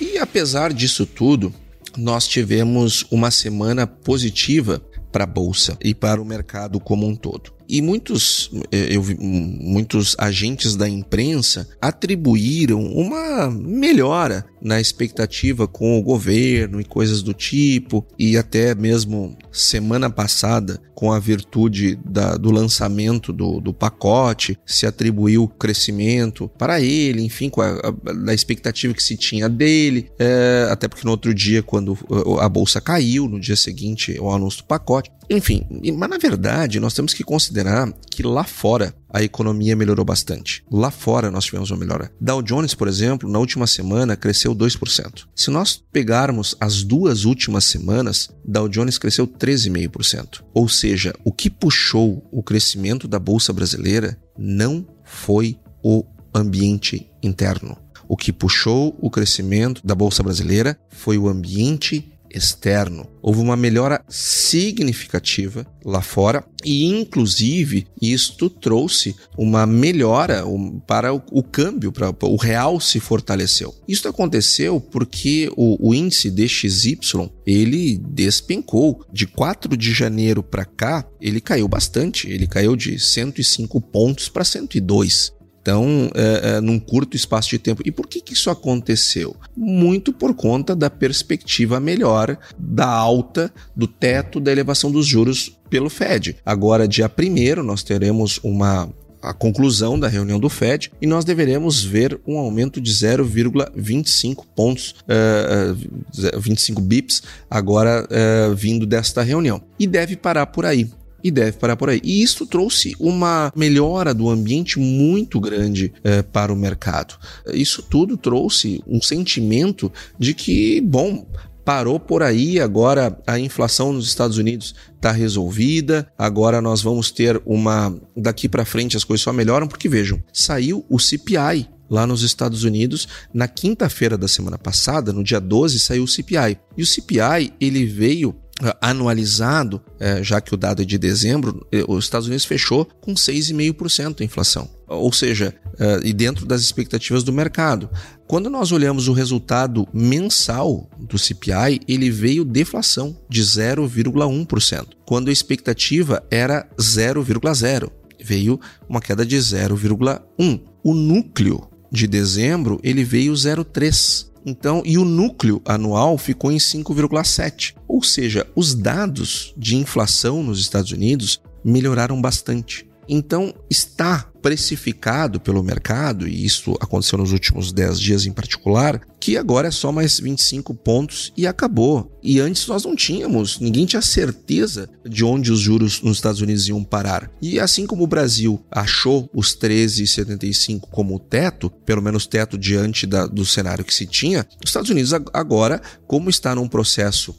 E 0.00 0.18
apesar 0.18 0.72
disso 0.72 1.04
tudo, 1.04 1.52
nós 1.96 2.26
tivemos 2.26 3.04
uma 3.10 3.30
semana 3.30 3.86
positiva 3.86 4.82
para 5.12 5.24
a 5.24 5.26
bolsa 5.26 5.76
e 5.82 5.94
para 5.94 6.20
o 6.20 6.24
mercado 6.24 6.78
como 6.80 7.06
um 7.06 7.14
todo. 7.14 7.52
E 7.68 7.80
muitos, 7.80 8.50
eh, 8.72 8.88
eu 8.90 9.02
vi, 9.02 9.16
muitos 9.16 10.16
agentes 10.18 10.74
da 10.74 10.88
imprensa 10.88 11.68
atribuíram 11.80 12.82
uma 12.84 13.48
melhora 13.50 14.44
na 14.62 14.80
expectativa 14.80 15.66
com 15.66 15.98
o 15.98 16.02
governo 16.02 16.80
e 16.80 16.84
coisas 16.84 17.22
do 17.22 17.32
tipo, 17.32 18.06
e 18.18 18.36
até 18.36 18.74
mesmo 18.74 19.36
semana 19.52 20.10
passada, 20.10 20.80
com 20.94 21.12
a 21.12 21.18
virtude 21.18 21.98
da, 22.04 22.36
do 22.36 22.50
lançamento 22.50 23.32
do, 23.32 23.60
do 23.60 23.72
pacote, 23.72 24.58
se 24.66 24.86
atribuiu 24.86 25.48
crescimento 25.48 26.50
para 26.58 26.80
ele, 26.80 27.22
enfim, 27.22 27.48
com 27.48 27.62
a, 27.62 27.94
a, 28.28 28.34
expectativa 28.34 28.92
que 28.92 29.02
se 29.02 29.16
tinha 29.16 29.48
dele, 29.48 30.10
é, 30.18 30.68
até 30.70 30.86
porque 30.88 31.04
no 31.04 31.10
outro 31.10 31.32
dia, 31.32 31.62
quando 31.62 31.96
a 32.38 32.48
bolsa 32.48 32.80
caiu, 32.80 33.26
no 33.26 33.40
dia 33.40 33.56
seguinte, 33.56 34.18
o 34.20 34.30
anúncio 34.30 34.62
do 34.62 34.66
pacote. 34.66 35.10
Enfim, 35.30 35.64
mas 35.96 36.10
na 36.10 36.18
verdade 36.18 36.80
nós 36.80 36.92
temos 36.92 37.14
que 37.14 37.24
considerar 37.24 37.90
que 38.10 38.22
lá 38.22 38.44
fora 38.44 38.94
a 39.12 39.22
economia 39.22 39.76
melhorou 39.76 40.04
bastante. 40.04 40.64
Lá 40.70 40.90
fora 40.90 41.30
nós 41.30 41.44
tivemos 41.44 41.70
uma 41.70 41.78
melhora. 41.78 42.12
Dow 42.20 42.42
Jones, 42.42 42.74
por 42.74 42.88
exemplo, 42.88 43.30
na 43.30 43.38
última 43.38 43.66
semana 43.66 44.16
cresceu 44.16 44.54
2%. 44.54 45.26
Se 45.34 45.50
nós 45.50 45.82
pegarmos 45.92 46.56
as 46.60 46.82
duas 46.82 47.24
últimas 47.24 47.64
semanas, 47.64 48.30
Dow 48.44 48.68
Jones 48.68 48.98
cresceu 48.98 49.26
13,5%. 49.26 50.42
Ou 50.54 50.68
seja, 50.68 51.14
o 51.24 51.32
que 51.32 51.50
puxou 51.50 52.26
o 52.30 52.42
crescimento 52.42 53.08
da 53.08 53.18
bolsa 53.18 53.52
brasileira 53.52 54.18
não 54.38 54.86
foi 55.04 55.58
o 55.82 56.04
ambiente 56.34 57.10
interno. 57.22 57.76
O 58.08 58.16
que 58.16 58.32
puxou 58.32 58.96
o 59.00 59.08
crescimento 59.08 59.86
da 59.86 59.94
bolsa 59.94 60.22
brasileira 60.22 60.76
foi 60.88 61.16
o 61.16 61.28
ambiente 61.28 62.12
externo. 62.30 63.06
Houve 63.22 63.40
uma 63.40 63.56
melhora 63.56 64.02
significativa 64.08 65.66
lá 65.84 66.00
fora 66.00 66.44
e, 66.64 66.86
inclusive, 66.86 67.86
isto 68.00 68.48
trouxe 68.48 69.14
uma 69.36 69.66
melhora 69.66 70.44
para 70.86 71.12
o, 71.12 71.42
câmbio, 71.42 71.92
para 71.92 72.14
o 72.22 72.36
real 72.36 72.80
se 72.80 73.00
fortaleceu. 73.00 73.74
Isso 73.86 74.08
aconteceu 74.08 74.80
porque 74.80 75.50
o, 75.56 75.88
o 75.88 75.94
índice 75.94 76.30
DXY 76.30 76.98
ele 77.46 77.98
despencou 77.98 79.04
de 79.12 79.26
4 79.26 79.76
de 79.76 79.92
janeiro 79.92 80.42
para 80.42 80.64
cá, 80.64 81.06
ele 81.20 81.40
caiu 81.40 81.66
bastante, 81.68 82.28
ele 82.28 82.46
caiu 82.46 82.76
de 82.76 82.98
105 82.98 83.80
pontos 83.80 84.28
para 84.28 84.44
102. 84.44 85.32
Então, 85.62 86.10
é, 86.14 86.56
é, 86.56 86.60
num 86.60 86.78
curto 86.78 87.16
espaço 87.16 87.50
de 87.50 87.58
tempo. 87.58 87.82
E 87.84 87.90
por 87.90 88.06
que, 88.06 88.20
que 88.20 88.32
isso 88.32 88.50
aconteceu? 88.50 89.36
Muito 89.56 90.12
por 90.12 90.34
conta 90.34 90.74
da 90.74 90.88
perspectiva 90.88 91.78
melhor 91.78 92.38
da 92.58 92.86
alta 92.86 93.52
do 93.76 93.86
teto 93.86 94.40
da 94.40 94.50
elevação 94.50 94.90
dos 94.90 95.06
juros 95.06 95.58
pelo 95.68 95.90
Fed. 95.90 96.36
Agora, 96.44 96.88
dia 96.88 97.10
1 97.10 97.62
nós 97.62 97.82
teremos 97.82 98.40
uma 98.42 98.88
a 99.22 99.34
conclusão 99.34 99.98
da 99.98 100.08
reunião 100.08 100.38
do 100.38 100.48
Fed 100.48 100.90
e 101.00 101.06
nós 101.06 101.24
deveremos 101.26 101.84
ver 101.84 102.18
um 102.26 102.38
aumento 102.38 102.80
de 102.80 102.90
0,25 102.90 104.44
pontos, 104.56 104.94
uh, 105.02 106.40
25 106.40 106.80
bips, 106.80 107.22
agora 107.50 108.06
uh, 108.06 108.54
vindo 108.54 108.86
desta 108.86 109.22
reunião. 109.22 109.60
E 109.78 109.86
deve 109.86 110.16
parar 110.16 110.46
por 110.46 110.64
aí 110.64 110.88
e 111.22 111.30
deve 111.30 111.52
parar 111.52 111.76
por 111.76 111.90
aí. 111.90 112.00
E 112.02 112.22
isso 112.22 112.46
trouxe 112.46 112.94
uma 112.98 113.52
melhora 113.54 114.14
do 114.14 114.28
ambiente 114.28 114.78
muito 114.78 115.40
grande 115.40 115.92
é, 116.02 116.22
para 116.22 116.52
o 116.52 116.56
mercado. 116.56 117.14
Isso 117.52 117.82
tudo 117.82 118.16
trouxe 118.16 118.82
um 118.86 119.00
sentimento 119.00 119.92
de 120.18 120.34
que, 120.34 120.80
bom, 120.80 121.26
parou 121.64 122.00
por 122.00 122.22
aí, 122.22 122.58
agora 122.58 123.16
a 123.26 123.38
inflação 123.38 123.92
nos 123.92 124.08
Estados 124.08 124.38
Unidos 124.38 124.74
está 124.96 125.12
resolvida, 125.12 126.10
agora 126.18 126.60
nós 126.60 126.82
vamos 126.82 127.10
ter 127.10 127.40
uma. 127.46 127.96
Daqui 128.16 128.48
para 128.48 128.64
frente 128.64 128.96
as 128.96 129.04
coisas 129.04 129.22
só 129.22 129.32
melhoram, 129.32 129.68
porque 129.68 129.88
vejam, 129.88 130.22
saiu 130.32 130.84
o 130.88 130.98
CPI 130.98 131.68
lá 131.90 132.06
nos 132.06 132.22
Estados 132.22 132.62
Unidos 132.62 133.08
na 133.34 133.48
quinta-feira 133.48 134.16
da 134.16 134.28
semana 134.28 134.56
passada, 134.56 135.12
no 135.12 135.24
dia 135.24 135.40
12, 135.40 135.78
saiu 135.80 136.04
o 136.04 136.08
CPI. 136.08 136.58
E 136.76 136.82
o 136.82 136.86
CPI 136.86 137.52
ele 137.60 137.84
veio 137.84 138.34
anualizado, 138.80 139.80
é, 139.98 140.22
já 140.22 140.40
que 140.40 140.54
o 140.54 140.56
dado 140.56 140.82
é 140.82 140.84
de 140.84 140.98
dezembro, 140.98 141.66
os 141.88 142.04
Estados 142.04 142.26
Unidos 142.26 142.44
fechou 142.44 142.84
com 143.00 143.14
6,5% 143.14 144.20
a 144.20 144.24
inflação. 144.24 144.68
Ou 144.86 145.12
seja, 145.12 145.54
é, 145.78 146.00
e 146.04 146.12
dentro 146.12 146.44
das 146.44 146.62
expectativas 146.62 147.22
do 147.22 147.32
mercado. 147.32 147.88
Quando 148.26 148.50
nós 148.50 148.70
olhamos 148.70 149.08
o 149.08 149.12
resultado 149.12 149.88
mensal 149.92 150.90
do 150.98 151.18
CPI, 151.18 151.80
ele 151.88 152.10
veio 152.10 152.44
deflação 152.44 153.16
de 153.28 153.42
0,1%, 153.42 154.88
quando 155.06 155.28
a 155.28 155.32
expectativa 155.32 156.22
era 156.30 156.68
0,0%. 156.76 157.90
Veio 158.22 158.60
uma 158.88 159.00
queda 159.00 159.24
de 159.24 159.36
0,1%. 159.36 160.60
O 160.82 160.94
núcleo 160.94 161.68
de 161.90 162.06
dezembro 162.06 162.80
ele 162.82 163.04
veio 163.04 163.32
0,3%. 163.32 164.29
Então, 164.44 164.82
e 164.84 164.96
o 164.96 165.04
núcleo 165.04 165.60
anual 165.64 166.16
ficou 166.16 166.50
em 166.50 166.56
5,7. 166.56 167.74
Ou 167.86 168.02
seja, 168.02 168.46
os 168.54 168.74
dados 168.74 169.54
de 169.56 169.76
inflação 169.76 170.42
nos 170.42 170.60
Estados 170.60 170.92
Unidos 170.92 171.40
melhoraram 171.64 172.20
bastante. 172.20 172.88
Então, 173.08 173.52
está 173.68 174.30
precificado 174.40 175.40
pelo 175.40 175.62
mercado, 175.62 176.28
e 176.28 176.44
isso 176.44 176.76
aconteceu 176.80 177.18
nos 177.18 177.32
últimos 177.32 177.72
10 177.72 178.00
dias 178.00 178.24
em 178.24 178.32
particular, 178.32 179.00
que 179.20 179.36
agora 179.36 179.68
é 179.68 179.70
só 179.70 179.92
mais 179.92 180.18
25 180.18 180.74
pontos 180.74 181.32
e 181.36 181.46
acabou. 181.46 182.18
E 182.22 182.40
antes 182.40 182.66
nós 182.66 182.84
não 182.84 182.96
tínhamos, 182.96 183.60
ninguém 183.60 183.84
tinha 183.84 184.00
certeza 184.00 184.88
de 185.06 185.24
onde 185.24 185.52
os 185.52 185.60
juros 185.60 186.00
nos 186.00 186.16
Estados 186.16 186.40
Unidos 186.40 186.66
iam 186.68 186.82
parar. 186.82 187.30
E 187.40 187.60
assim 187.60 187.86
como 187.86 188.04
o 188.04 188.06
Brasil 188.06 188.64
achou 188.70 189.28
os 189.34 189.54
13,75 189.56 190.88
como 190.90 191.18
teto, 191.18 191.70
pelo 191.84 192.02
menos 192.02 192.26
teto 192.26 192.56
diante 192.56 193.06
da, 193.06 193.26
do 193.26 193.44
cenário 193.44 193.84
que 193.84 193.94
se 193.94 194.06
tinha, 194.06 194.46
os 194.64 194.70
Estados 194.70 194.90
Unidos 194.90 195.12
agora, 195.12 195.82
como 196.06 196.30
está 196.30 196.54
num 196.54 196.68
processo 196.68 197.34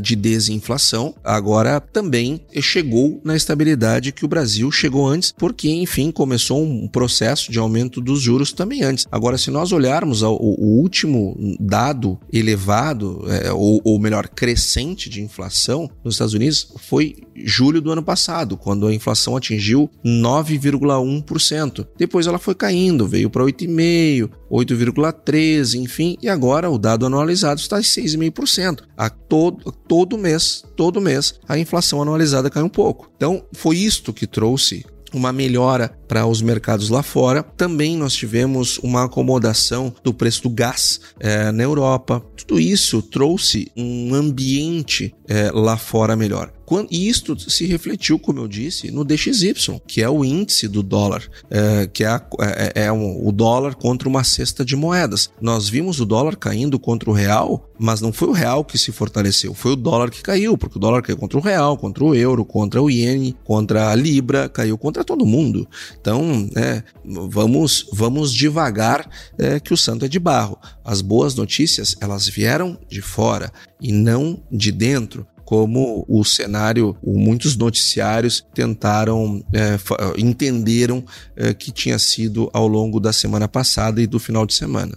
de 0.00 0.14
desinflação, 0.14 1.14
agora 1.24 1.80
também 1.80 2.40
chegou 2.60 3.20
na 3.24 3.34
estabilidade 3.34 4.12
que 4.12 4.24
o 4.24 4.28
Brasil 4.28 4.70
chegou 4.70 5.06
antes, 5.06 5.32
porque, 5.36 5.68
enfim, 5.68 6.10
começou 6.12 6.62
um 6.62 6.86
processo 6.86 7.50
de 7.50 7.58
aumento 7.58 8.00
dos 8.00 8.20
juros 8.20 8.52
também 8.52 8.82
antes. 8.82 9.06
Agora, 9.10 9.36
se 9.36 9.50
nós 9.50 9.72
olharmos 9.72 10.22
o, 10.22 10.36
último 10.36 11.36
dado 11.58 12.18
elevado, 12.32 13.24
é, 13.28 13.52
ou, 13.52 13.80
ou 13.84 13.98
melhor, 13.98 14.28
crescente 14.28 15.08
de 15.10 15.22
inflação 15.22 15.90
nos 16.04 16.14
Estados 16.14 16.34
Unidos, 16.34 16.72
foi 16.78 17.16
julho 17.36 17.80
do 17.80 17.90
ano 17.90 18.02
passado, 18.02 18.56
quando 18.56 18.86
a 18.86 18.94
inflação 18.94 19.36
atingiu 19.36 19.90
9,1%. 20.04 21.86
Depois 21.96 22.26
ela 22.26 22.38
foi 22.38 22.54
caindo, 22.54 23.06
veio 23.06 23.28
para 23.28 23.44
8,5%, 23.44 24.30
8,13%, 24.54 25.74
enfim, 25.74 26.16
e 26.22 26.28
agora 26.28 26.70
o 26.70 26.78
dado 26.78 27.06
anualizado 27.06 27.60
está 27.60 27.78
em 27.78 27.82
6,5%. 27.82 28.82
A 28.96 29.10
todo, 29.10 29.72
todo 29.72 30.16
mês, 30.16 30.64
todo 30.76 31.00
mês, 31.00 31.34
a 31.48 31.58
inflação 31.58 32.00
anualizada 32.00 32.48
cai 32.48 32.62
um 32.62 32.68
pouco. 32.68 33.10
Então, 33.16 33.44
foi 33.52 33.76
isto 33.78 34.12
que 34.12 34.26
trouxe 34.26 34.86
uma 35.12 35.32
melhora 35.32 35.96
para 36.08 36.26
os 36.26 36.42
mercados 36.42 36.88
lá 36.88 37.02
fora. 37.02 37.42
Também 37.42 37.96
nós 37.96 38.14
tivemos 38.14 38.78
uma 38.78 39.04
acomodação 39.04 39.94
do 40.02 40.12
preço 40.12 40.42
do 40.42 40.50
gás 40.50 41.00
é, 41.20 41.50
na 41.52 41.62
Europa. 41.62 42.22
Tudo 42.36 42.60
isso 42.60 43.00
trouxe 43.00 43.70
um 43.76 44.14
ambiente 44.14 45.14
é, 45.28 45.50
lá 45.52 45.76
fora 45.76 46.16
melhor. 46.16 46.52
E 46.90 47.08
isto 47.08 47.38
se 47.50 47.66
refletiu, 47.66 48.18
como 48.18 48.40
eu 48.40 48.48
disse, 48.48 48.90
no 48.90 49.04
DXY, 49.04 49.80
que 49.86 50.02
é 50.02 50.08
o 50.08 50.24
índice 50.24 50.66
do 50.66 50.82
dólar, 50.82 51.22
é, 51.50 51.86
que 51.86 52.04
é, 52.04 52.08
a, 52.08 52.22
é, 52.40 52.84
é 52.86 52.92
um, 52.92 53.26
o 53.26 53.30
dólar 53.30 53.74
contra 53.74 54.08
uma 54.08 54.24
cesta 54.24 54.64
de 54.64 54.74
moedas. 54.74 55.30
Nós 55.40 55.68
vimos 55.68 56.00
o 56.00 56.06
dólar 56.06 56.36
caindo 56.36 56.78
contra 56.78 57.10
o 57.10 57.12
real, 57.12 57.68
mas 57.78 58.00
não 58.00 58.12
foi 58.12 58.28
o 58.28 58.32
real 58.32 58.64
que 58.64 58.78
se 58.78 58.92
fortaleceu, 58.92 59.54
foi 59.54 59.72
o 59.72 59.76
dólar 59.76 60.10
que 60.10 60.22
caiu, 60.22 60.56
porque 60.56 60.78
o 60.78 60.80
dólar 60.80 61.02
caiu 61.02 61.16
contra 61.16 61.38
o 61.38 61.42
real, 61.42 61.76
contra 61.76 62.04
o 62.04 62.14
euro, 62.14 62.44
contra 62.44 62.82
o 62.82 62.90
iene, 62.90 63.36
contra 63.44 63.90
a 63.90 63.94
libra, 63.94 64.48
caiu 64.48 64.78
contra 64.78 65.04
todo 65.04 65.26
mundo. 65.26 65.68
Então, 66.00 66.48
é, 66.56 66.82
vamos, 67.04 67.86
vamos 67.92 68.32
devagar 68.32 69.08
é, 69.38 69.60
que 69.60 69.74
o 69.74 69.76
santo 69.76 70.04
é 70.04 70.08
de 70.08 70.18
barro. 70.18 70.58
As 70.84 71.00
boas 71.00 71.34
notícias, 71.34 71.94
elas 72.00 72.28
vieram 72.28 72.78
de 72.88 73.00
fora 73.00 73.52
e 73.80 73.92
não 73.92 74.42
de 74.50 74.72
dentro 74.72 75.26
como 75.44 76.04
o 76.08 76.24
cenário, 76.24 76.96
muitos 77.02 77.56
noticiários 77.56 78.44
tentaram, 78.54 79.44
é, 79.52 79.76
entenderam 80.18 81.04
é, 81.36 81.52
que 81.52 81.70
tinha 81.70 81.98
sido 81.98 82.48
ao 82.52 82.66
longo 82.66 82.98
da 82.98 83.12
semana 83.12 83.46
passada 83.46 84.00
e 84.00 84.06
do 84.06 84.18
final 84.18 84.46
de 84.46 84.54
semana. 84.54 84.96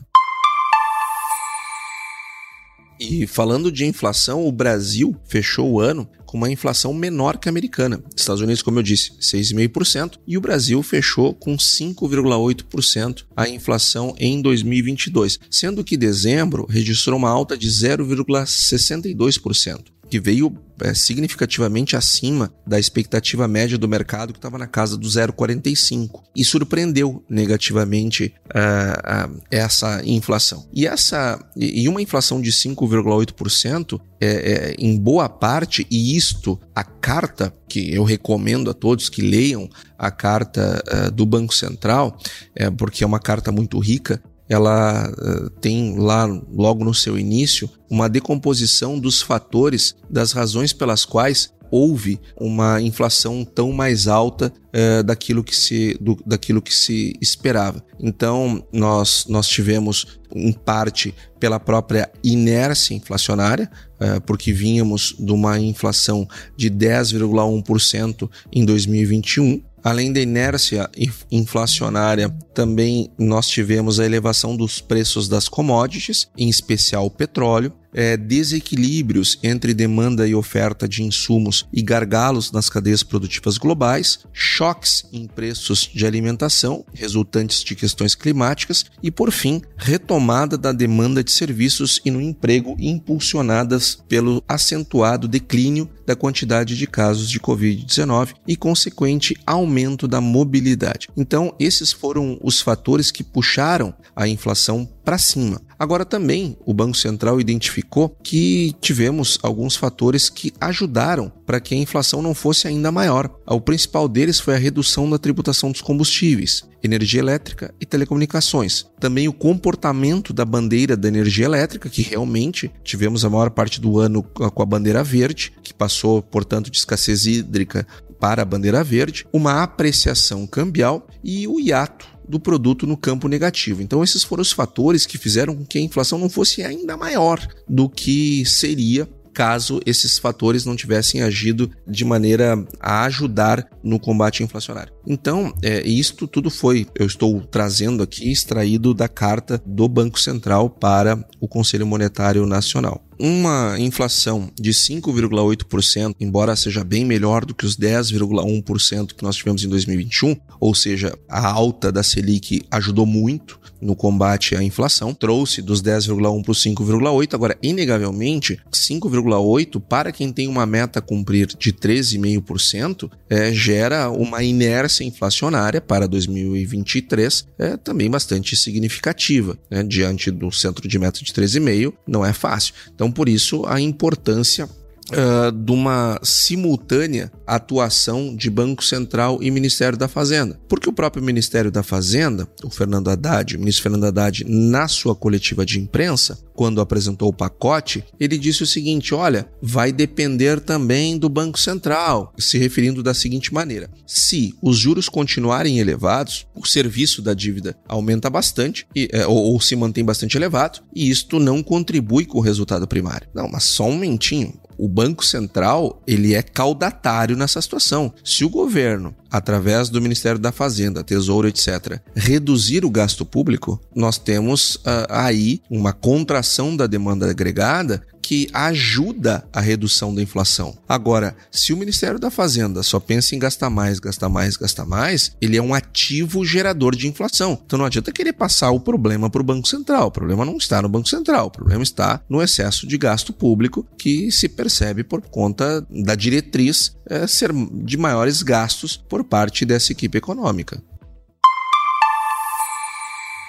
E 3.00 3.28
falando 3.28 3.72
de 3.72 3.86
inflação, 3.86 4.48
o 4.48 4.52
Brasil 4.52 5.16
fechou 5.28 5.72
o 5.72 5.80
ano 5.80 6.10
com 6.26 6.36
uma 6.36 6.50
inflação 6.50 6.92
menor 6.94 7.38
que 7.38 7.48
a 7.48 7.52
americana. 7.52 8.04
Estados 8.16 8.42
Unidos, 8.42 8.64
como 8.64 8.80
eu 8.80 8.84
disse, 8.84 9.12
6,5%, 9.20 10.14
e 10.26 10.36
o 10.36 10.42
Brasil 10.42 10.82
fechou 10.82 11.32
com 11.34 11.56
5,8% 11.56 13.26
a 13.36 13.48
inflação 13.48 14.16
em 14.18 14.42
2022, 14.42 15.38
sendo 15.50 15.84
que 15.84 15.96
dezembro 15.96 16.66
registrou 16.68 17.18
uma 17.18 17.30
alta 17.30 17.56
de 17.56 17.70
0,62% 17.70 19.97
que 20.10 20.20
veio 20.20 20.56
é, 20.82 20.94
significativamente 20.94 21.96
acima 21.96 22.54
da 22.66 22.80
expectativa 22.80 23.48
média 23.48 23.78
do 23.78 23.88
mercado, 23.88 24.32
que 24.32 24.38
estava 24.38 24.58
na 24.58 24.68
casa 24.68 24.96
do 24.96 25.08
0,45, 25.08 26.22
e 26.36 26.46
surpreendeu 26.46 27.24
negativamente 27.30 28.34
uh, 28.48 29.32
uh, 29.32 29.42
essa 29.50 30.02
inflação. 30.06 30.68
E 30.72 30.86
essa 30.86 31.40
e 31.56 31.88
uma 31.90 32.02
inflação 32.02 32.40
de 32.40 32.52
5,8% 32.52 34.00
é, 34.20 34.28
é, 34.28 34.76
em 34.78 34.98
boa 34.98 35.28
parte, 35.28 35.88
e 35.90 36.16
isto 36.16 36.60
a 36.76 36.84
carta 36.84 37.54
que 37.68 37.94
eu 37.94 38.04
recomendo 38.04 38.70
a 38.70 38.74
todos 38.74 39.10
que 39.10 39.22
leiam 39.22 39.68
a 39.98 40.12
carta 40.12 40.84
uh, 40.88 41.12
do 41.12 41.26
Banco 41.26 41.56
Central, 41.56 42.18
é, 42.56 42.70
porque 42.70 43.04
é 43.04 43.08
uma 43.08 43.20
carta 43.20 43.52
muito 43.52 43.80
rica, 43.80 44.22
ela 44.50 45.10
uh, 45.10 45.50
tem 45.62 45.98
lá, 45.98 46.26
logo 46.52 46.84
no 46.84 46.94
seu 46.94 47.18
início, 47.18 47.70
uma 47.90 48.10
decomposição 48.10 49.00
dos 49.00 49.22
fatores, 49.22 49.96
das 50.10 50.32
razões 50.32 50.74
pelas 50.74 51.06
quais 51.06 51.52
houve 51.70 52.20
uma 52.40 52.82
inflação 52.82 53.44
tão 53.44 53.72
mais 53.72 54.08
alta 54.08 54.52
uh, 54.68 55.04
daquilo, 55.04 55.44
que 55.44 55.56
se, 55.56 55.98
do, 56.00 56.18
daquilo 56.26 56.62
que 56.62 56.74
se 56.74 57.14
esperava. 57.22 57.84
Então, 58.00 58.66
nós, 58.72 59.26
nós 59.28 59.48
tivemos, 59.48 60.20
em 60.34 60.54
parte, 60.54 61.14
pela 61.40 61.60
própria 61.60 62.10
inércia 62.24 62.96
inflacionária, 62.96 63.70
uh, 63.96 64.22
porque 64.22 64.52
vínhamos 64.52 65.16
de 65.18 65.32
uma 65.32 65.60
inflação 65.60 66.28
de 66.56 66.70
10,1% 66.70 68.30
em 68.52 68.66
2021, 68.66 69.62
Além 69.88 70.12
da 70.12 70.20
inércia 70.20 70.90
inflacionária, 71.32 72.30
também 72.54 73.10
nós 73.18 73.48
tivemos 73.48 74.02
a 74.02 74.06
elevação 74.06 74.54
dos 74.54 74.82
preços 74.82 75.30
das 75.30 75.48
commodities, 75.48 76.28
em 76.38 76.50
especial 76.50 77.06
o 77.06 77.10
petróleo, 77.10 77.72
é, 77.98 78.16
desequilíbrios 78.16 79.40
entre 79.42 79.74
demanda 79.74 80.28
e 80.28 80.36
oferta 80.36 80.88
de 80.88 81.02
insumos 81.02 81.66
e 81.74 81.82
gargalos 81.82 82.52
nas 82.52 82.70
cadeias 82.70 83.02
produtivas 83.02 83.58
globais, 83.58 84.20
choques 84.32 85.04
em 85.12 85.26
preços 85.26 85.90
de 85.92 86.06
alimentação 86.06 86.86
resultantes 86.94 87.64
de 87.64 87.76
questões 87.76 88.14
climáticas 88.14 88.86
e, 89.02 89.10
por 89.10 89.32
fim, 89.32 89.64
retomada 89.76 90.60
da 90.60 90.72
demanda 90.72 91.24
de 91.24 91.32
serviços 91.32 92.00
e 92.06 92.12
no 92.12 92.22
emprego 92.22 92.76
impulsionadas 92.78 93.98
pelo 94.08 94.44
acentuado 94.48 95.28
declínio 95.28 95.90
da 96.06 96.16
quantidade 96.16 96.78
de 96.78 96.86
casos 96.86 97.28
de 97.28 97.40
Covid-19 97.40 98.36
e 98.48 98.56
consequente 98.56 99.36
aumento 99.44 100.08
da 100.08 100.22
mobilidade. 100.22 101.10
Então, 101.18 101.56
esses 101.60 101.92
foram 101.92 102.38
os 102.44 102.62
fatores 102.62 103.10
que 103.10 103.24
puxaram 103.24 103.92
a 104.16 104.28
inflação 104.28 104.88
para 105.04 105.18
cima. 105.18 105.62
Agora 105.80 106.04
também 106.04 106.58
o 106.66 106.74
Banco 106.74 106.98
Central 106.98 107.40
identificou 107.40 108.10
que 108.24 108.76
tivemos 108.82 109.38
alguns 109.44 109.76
fatores 109.76 110.30
que 110.30 110.52
ajudaram 110.60 111.32
para 111.46 111.60
que 111.60 111.76
a 111.76 111.78
inflação 111.78 112.22
não 112.22 112.34
fosse 112.34 112.68
ainda 112.68 112.92
maior. 112.92 113.30
O 113.46 113.62
principal 113.62 114.08
deles 114.08 114.40
foi 114.40 114.56
a 114.56 114.60
redução 114.60 115.10
da 115.10 115.18
tributação 115.18 115.72
dos 115.72 115.82
combustíveis, 115.82 116.68
energia 116.84 117.20
elétrica 117.20 117.74
e 117.80 117.86
telecomunicações. 117.86 118.86
Também 119.00 119.28
o 119.28 119.34
comportamento 119.34 120.34
da 120.34 120.44
bandeira 120.44 120.98
da 120.98 121.08
energia 121.08 121.46
elétrica, 121.46 121.90
que 121.90 122.02
realmente 122.02 122.72
tivemos 122.84 123.24
a 123.24 123.30
maior 123.30 123.52
parte 123.52 123.80
do 123.80 124.00
ano 124.00 124.24
com 124.24 124.64
a 124.64 124.66
bandeira 124.66 125.04
verde, 125.04 125.54
que 125.62 125.74
passou, 125.74 126.22
portanto, 126.22 126.72
de 126.72 126.78
escassez 126.78 127.26
hídrica 127.26 127.86
para 128.20 128.42
a 128.42 128.46
bandeira 128.46 128.84
verde, 128.84 129.28
uma 129.32 129.62
apreciação 129.62 130.48
cambial 130.48 131.08
e 131.24 131.48
o 131.48 131.60
hiato 131.60 132.17
do 132.28 132.40
produto 132.40 132.86
no 132.86 132.98
campo 132.98 133.28
negativo. 133.28 133.82
Então, 133.82 134.04
esses 134.04 134.24
foram 134.24 134.42
os 134.42 134.52
fatores 134.52 135.06
que 135.06 135.18
fizeram 135.18 135.56
com 135.56 135.66
que 135.66 135.78
a 135.78 135.82
inflação 135.82 136.18
não 136.20 136.30
fosse 136.30 136.64
ainda 136.64 136.98
maior 136.98 137.46
do 137.68 137.90
que 137.90 138.46
seria 138.46 139.08
caso 139.34 139.80
esses 139.86 140.18
fatores 140.18 140.66
não 140.66 140.76
tivessem 140.76 141.22
agido 141.22 141.70
de 141.88 142.04
maneira 142.04 142.58
a 142.80 143.04
ajudar 143.04 143.70
no 143.84 144.00
combate 144.00 144.42
inflacionário. 144.42 144.97
Então, 145.10 145.54
é, 145.64 145.82
isto 145.88 146.28
tudo 146.28 146.50
foi, 146.50 146.86
eu 146.94 147.06
estou 147.06 147.40
trazendo 147.40 148.04
aqui, 148.04 148.30
extraído 148.30 148.94
da 148.94 149.08
carta 149.08 149.62
do 149.66 149.88
Banco 149.88 150.20
Central 150.20 150.70
para 150.70 151.18
o 151.40 151.48
Conselho 151.48 151.88
Monetário 151.88 152.46
Nacional. 152.46 153.02
Uma 153.20 153.80
inflação 153.80 154.52
de 154.60 154.72
5,8%, 154.72 156.14
embora 156.20 156.56
seja 156.56 156.84
bem 156.84 157.04
melhor 157.04 157.46
do 157.46 157.56
que 157.56 157.66
os 157.66 157.76
10,1% 157.76 159.14
que 159.16 159.24
nós 159.24 159.36
tivemos 159.38 159.64
em 159.64 159.70
2021, 159.70 160.36
ou 160.60 160.76
seja, 160.76 161.18
a 161.28 161.48
alta 161.50 161.92
da 161.92 162.04
Selic 162.04 162.62
ajudou 162.70 163.06
muito 163.08 163.60
no 163.82 163.96
combate 163.96 164.56
à 164.56 164.64
inflação, 164.64 165.14
trouxe 165.14 165.62
dos 165.62 165.82
10,1 165.82 166.44
para 166.44 166.52
os 166.52 166.64
5,8. 166.64 167.34
Agora, 167.34 167.58
inegavelmente, 167.62 168.60
5,8 168.72 169.82
para 169.82 170.12
quem 170.12 170.32
tem 170.32 170.48
uma 170.48 170.66
meta 170.66 171.00
a 171.00 171.02
cumprir 171.02 171.48
de 171.48 171.74
13,5% 171.74 173.10
é, 173.30 173.52
gera 173.54 174.10
uma 174.10 174.44
inércia 174.44 174.97
inflacionária 175.04 175.82
para 175.82 176.08
2023 176.08 177.48
é, 177.58 177.78
também 177.78 178.10
bastante 178.10 178.56
significativa. 178.56 179.58
Né? 179.70 179.84
Diante 179.84 180.32
do 180.32 180.52
centro 180.52 180.88
de 180.88 181.00
meta 181.00 181.24
de 181.24 181.32
13,5, 181.32 181.94
não 182.08 182.26
é 182.26 182.34
fácil. 182.34 182.74
Então, 182.94 183.12
por 183.12 183.30
isso, 183.30 183.66
a 183.66 183.80
importância 183.80 184.70
uh, 185.12 185.52
de 185.52 185.72
uma 185.72 186.20
simultânea 186.24 187.32
atuação 187.46 188.36
de 188.36 188.50
Banco 188.50 188.84
Central 188.84 189.40
e 189.42 189.50
Ministério 189.52 189.98
da 189.98 190.08
Fazenda. 190.08 190.60
Porque 190.68 190.90
o 190.90 190.94
próprio 190.94 191.24
Ministério 191.24 191.72
da 191.72 191.84
Fazenda, 191.84 192.48
o 192.64 192.70
Fernando 192.70 193.10
Haddad, 193.10 193.56
o 193.56 193.60
ministro 193.60 193.84
Fernando 193.84 194.06
Haddad, 194.06 194.44
na 194.46 194.88
sua 194.88 195.16
coletiva 195.16 195.66
de 195.66 195.80
imprensa, 195.80 196.38
quando 196.58 196.82
apresentou 196.82 197.30
o 197.30 197.34
pacote, 197.34 198.04
ele 198.20 198.38
disse 198.38 198.64
o 198.64 198.68
seguinte: 198.68 199.14
olha, 199.14 199.48
vai 199.62 199.92
depender 199.92 200.60
também 200.60 201.18
do 201.18 201.30
Banco 201.30 201.60
Central, 201.60 202.34
se 202.38 202.58
referindo 202.58 203.04
da 203.04 203.14
seguinte 203.14 203.54
maneira: 203.54 203.90
se 204.08 204.56
os 204.62 204.76
juros 204.76 205.08
continuarem 205.08 205.78
elevados, 205.80 206.48
o 206.56 206.66
serviço 206.66 207.22
da 207.22 207.36
dívida 207.36 207.78
aumenta 207.88 208.30
bastante 208.30 208.88
e, 208.96 209.08
é, 209.14 209.28
ou, 209.28 209.38
ou 209.38 209.62
se 209.62 209.76
mantém 209.76 210.04
bastante 210.04 210.36
elevado, 210.36 210.80
e 210.94 211.10
isto 211.10 211.40
não 211.40 211.62
contribui 211.62 212.26
com 212.26 212.40
o 212.40 212.42
resultado 212.42 212.88
primário. 212.88 213.30
Não, 213.36 213.48
mas 213.48 213.64
só 213.64 213.86
um 213.86 214.08
momentinho 214.08 214.54
o 214.78 214.88
Banco 214.88 215.26
Central 215.26 216.02
ele 216.06 216.36
é 216.36 216.42
caudatário 216.42 217.36
nessa 217.36 217.62
situação. 217.62 218.14
Se 218.24 218.46
o 218.46 218.50
governo, 218.50 219.16
através 219.32 219.90
do 219.90 220.02
Ministério 220.02 220.40
da 220.40 220.52
Fazenda, 220.52 221.04
Tesouro, 221.04 221.48
etc., 221.48 222.00
reduzir 222.16 222.86
o 222.86 222.90
gasto 222.90 223.26
público, 223.26 223.80
nós 223.96 224.18
temos 224.18 224.76
uh, 224.76 225.08
aí 225.10 225.62
uma 225.70 225.94
contração 225.94 226.76
da 226.76 226.88
demanda 226.88 227.30
agregada 227.30 228.02
que 228.28 228.50
ajuda 228.52 229.48
a 229.54 229.62
redução 229.62 230.14
da 230.14 230.22
inflação. 230.22 230.78
Agora, 230.86 231.34
se 231.50 231.72
o 231.72 231.78
Ministério 231.78 232.20
da 232.20 232.30
Fazenda 232.30 232.84
só 232.84 233.00
pensa 233.00 233.34
em 233.34 233.40
gastar 233.40 233.70
mais, 233.70 234.00
gastar 234.00 234.28
mais, 234.28 234.58
gastar 234.58 234.86
mais, 234.86 235.32
ele 235.40 235.56
é 235.56 235.62
um 235.62 235.74
ativo 235.74 236.44
gerador 236.44 236.94
de 236.94 237.08
inflação. 237.08 237.58
Então 237.66 237.80
não 237.80 237.86
adianta 237.86 238.12
querer 238.12 238.34
passar 238.34 238.72
o 238.72 238.82
problema 238.82 239.30
para 239.30 239.40
o 239.40 239.46
Banco 239.46 239.66
Central. 239.66 240.08
O 240.08 240.12
problema 240.12 240.44
não 240.44 240.58
está 240.58 240.82
no 240.82 240.90
Banco 240.90 241.08
Central, 241.08 241.48
o 241.48 241.52
problema 241.52 241.84
está 241.84 242.22
no 242.28 242.44
excesso 242.44 242.86
de 242.86 242.98
gasto 242.98 243.32
público 243.32 243.88
que 243.98 244.30
se 244.30 244.50
percebe 244.50 245.06
por 245.06 245.22
conta 245.22 245.88
da 245.90 246.14
diretriz 246.14 246.98
é, 247.10 247.26
ser 247.28 247.54
de 247.54 247.96
maiores 247.96 248.44
gastos 248.44 248.98
por 248.98 249.24
parte 249.24 249.64
dessa 249.64 249.94
equipe 249.94 250.18
econômica. 250.18 250.84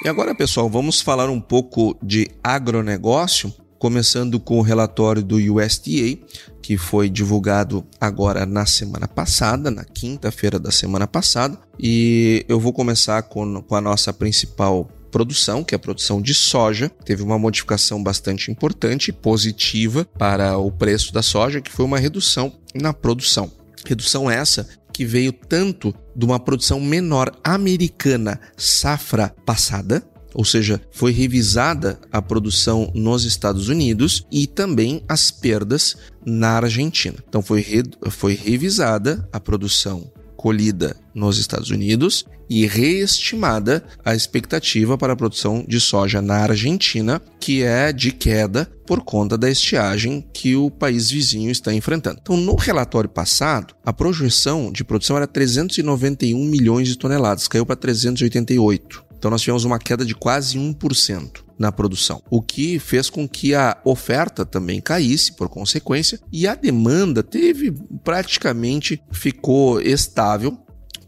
E 0.05 0.09
agora, 0.09 0.37
pessoal, 0.37 0.71
vamos 0.71 1.01
falar 1.01 1.29
um 1.29 1.41
pouco 1.41 1.99
de 2.01 2.31
agronegócio 2.45 3.53
começando 3.79 4.41
com 4.41 4.59
o 4.59 4.63
relatório 4.63 5.23
do 5.23 5.37
USDA, 5.37 6.19
que 6.61 6.77
foi 6.77 7.09
divulgado 7.09 7.87
agora 8.01 8.45
na 8.45 8.67
semana 8.67 9.07
passada, 9.07 9.71
na 9.71 9.85
quinta-feira 9.85 10.59
da 10.59 10.71
semana 10.71 11.07
passada, 11.07 11.59
e 11.79 12.45
eu 12.49 12.59
vou 12.59 12.73
começar 12.73 13.23
com, 13.23 13.63
com 13.63 13.75
a 13.75 13.81
nossa 13.81 14.13
principal 14.13 14.89
produção, 15.11 15.65
que 15.65 15.75
é 15.75 15.77
a 15.77 15.79
produção 15.79 16.21
de 16.21 16.35
soja, 16.35 16.91
teve 17.05 17.23
uma 17.23 17.39
modificação 17.39 18.03
bastante 18.03 18.51
importante, 18.51 19.13
positiva 19.13 20.07
para 20.19 20.59
o 20.59 20.71
preço 20.71 21.13
da 21.13 21.23
soja, 21.23 21.61
que 21.61 21.71
foi 21.71 21.85
uma 21.85 21.99
redução 21.99 22.53
na 22.75 22.93
produção. 22.93 23.51
Redução 23.87 24.31
essa 24.31 24.69
que 24.93 25.05
veio 25.05 25.33
tanto 25.33 25.95
de 26.15 26.25
uma 26.25 26.41
produção 26.41 26.81
menor 26.81 27.31
americana 27.45 28.41
safra 28.57 29.35
passada, 29.47 30.03
ou 30.35 30.45
seja, 30.45 30.81
foi 30.91 31.13
revisada 31.13 31.99
a 32.13 32.21
produção 32.21 32.91
nos 32.95 33.25
Estados 33.25 33.69
Unidos 33.69 34.27
e 34.31 34.47
também 34.47 35.03
as 35.09 35.31
perdas 35.31 35.97
na 36.25 36.51
Argentina. 36.51 37.17
Então 37.29 37.43
foi, 37.43 37.61
re, 37.61 37.83
foi 38.11 38.35
revisada 38.35 39.29
a 39.33 39.41
produção 39.41 40.11
colhida 40.37 40.97
nos 41.13 41.37
Estados 41.37 41.71
Unidos 41.71 42.25
e 42.49 42.67
reestimada 42.67 43.85
a 44.05 44.15
expectativa 44.15 44.97
para 44.97 45.13
a 45.13 45.17
produção 45.17 45.65
de 45.67 45.81
soja 45.81 46.23
na 46.23 46.37
Argentina, 46.37 47.21
que 47.39 47.63
é 47.63 47.93
de 47.93 48.13
queda 48.13 48.71
por 48.87 49.03
conta 49.03 49.37
da 49.37 49.51
estiagem 49.51 50.25
que 50.33 50.57
o 50.57 50.71
país 50.71 51.11
vizinho 51.11 51.51
está 51.51 51.75
enfrentando. 51.75 52.21
Então, 52.23 52.37
no 52.37 52.55
relatório 52.55 53.11
passado, 53.11 53.75
a 53.85 53.93
projeção 53.93 54.73
de 54.73 54.85
produção 54.85 55.17
era 55.17 55.27
391 55.27 56.43
milhões 56.45 56.89
de 56.89 56.97
toneladas, 56.97 57.49
caiu 57.49 57.67
para 57.67 57.77
388. 57.77 59.08
Então 59.19 59.31
nós 59.31 59.43
tivemos 59.43 59.65
uma 59.65 59.79
queda 59.79 60.05
de 60.05 60.15
quase 60.15 60.59
1% 60.59 61.43
na 61.59 61.73
produção, 61.73 62.23
o 62.31 62.41
que 62.41 62.79
fez 62.79 63.11
com 63.11 63.29
que 63.29 63.53
a 63.53 63.77
oferta 63.85 64.47
também 64.47 64.81
caísse 64.81 65.33
por 65.33 65.49
consequência 65.49 66.21
e 66.33 66.47
a 66.47 66.55
demanda 66.55 67.21
teve 67.21 67.75
praticamente 68.05 69.03
ficou 69.11 69.81
estável 69.81 70.57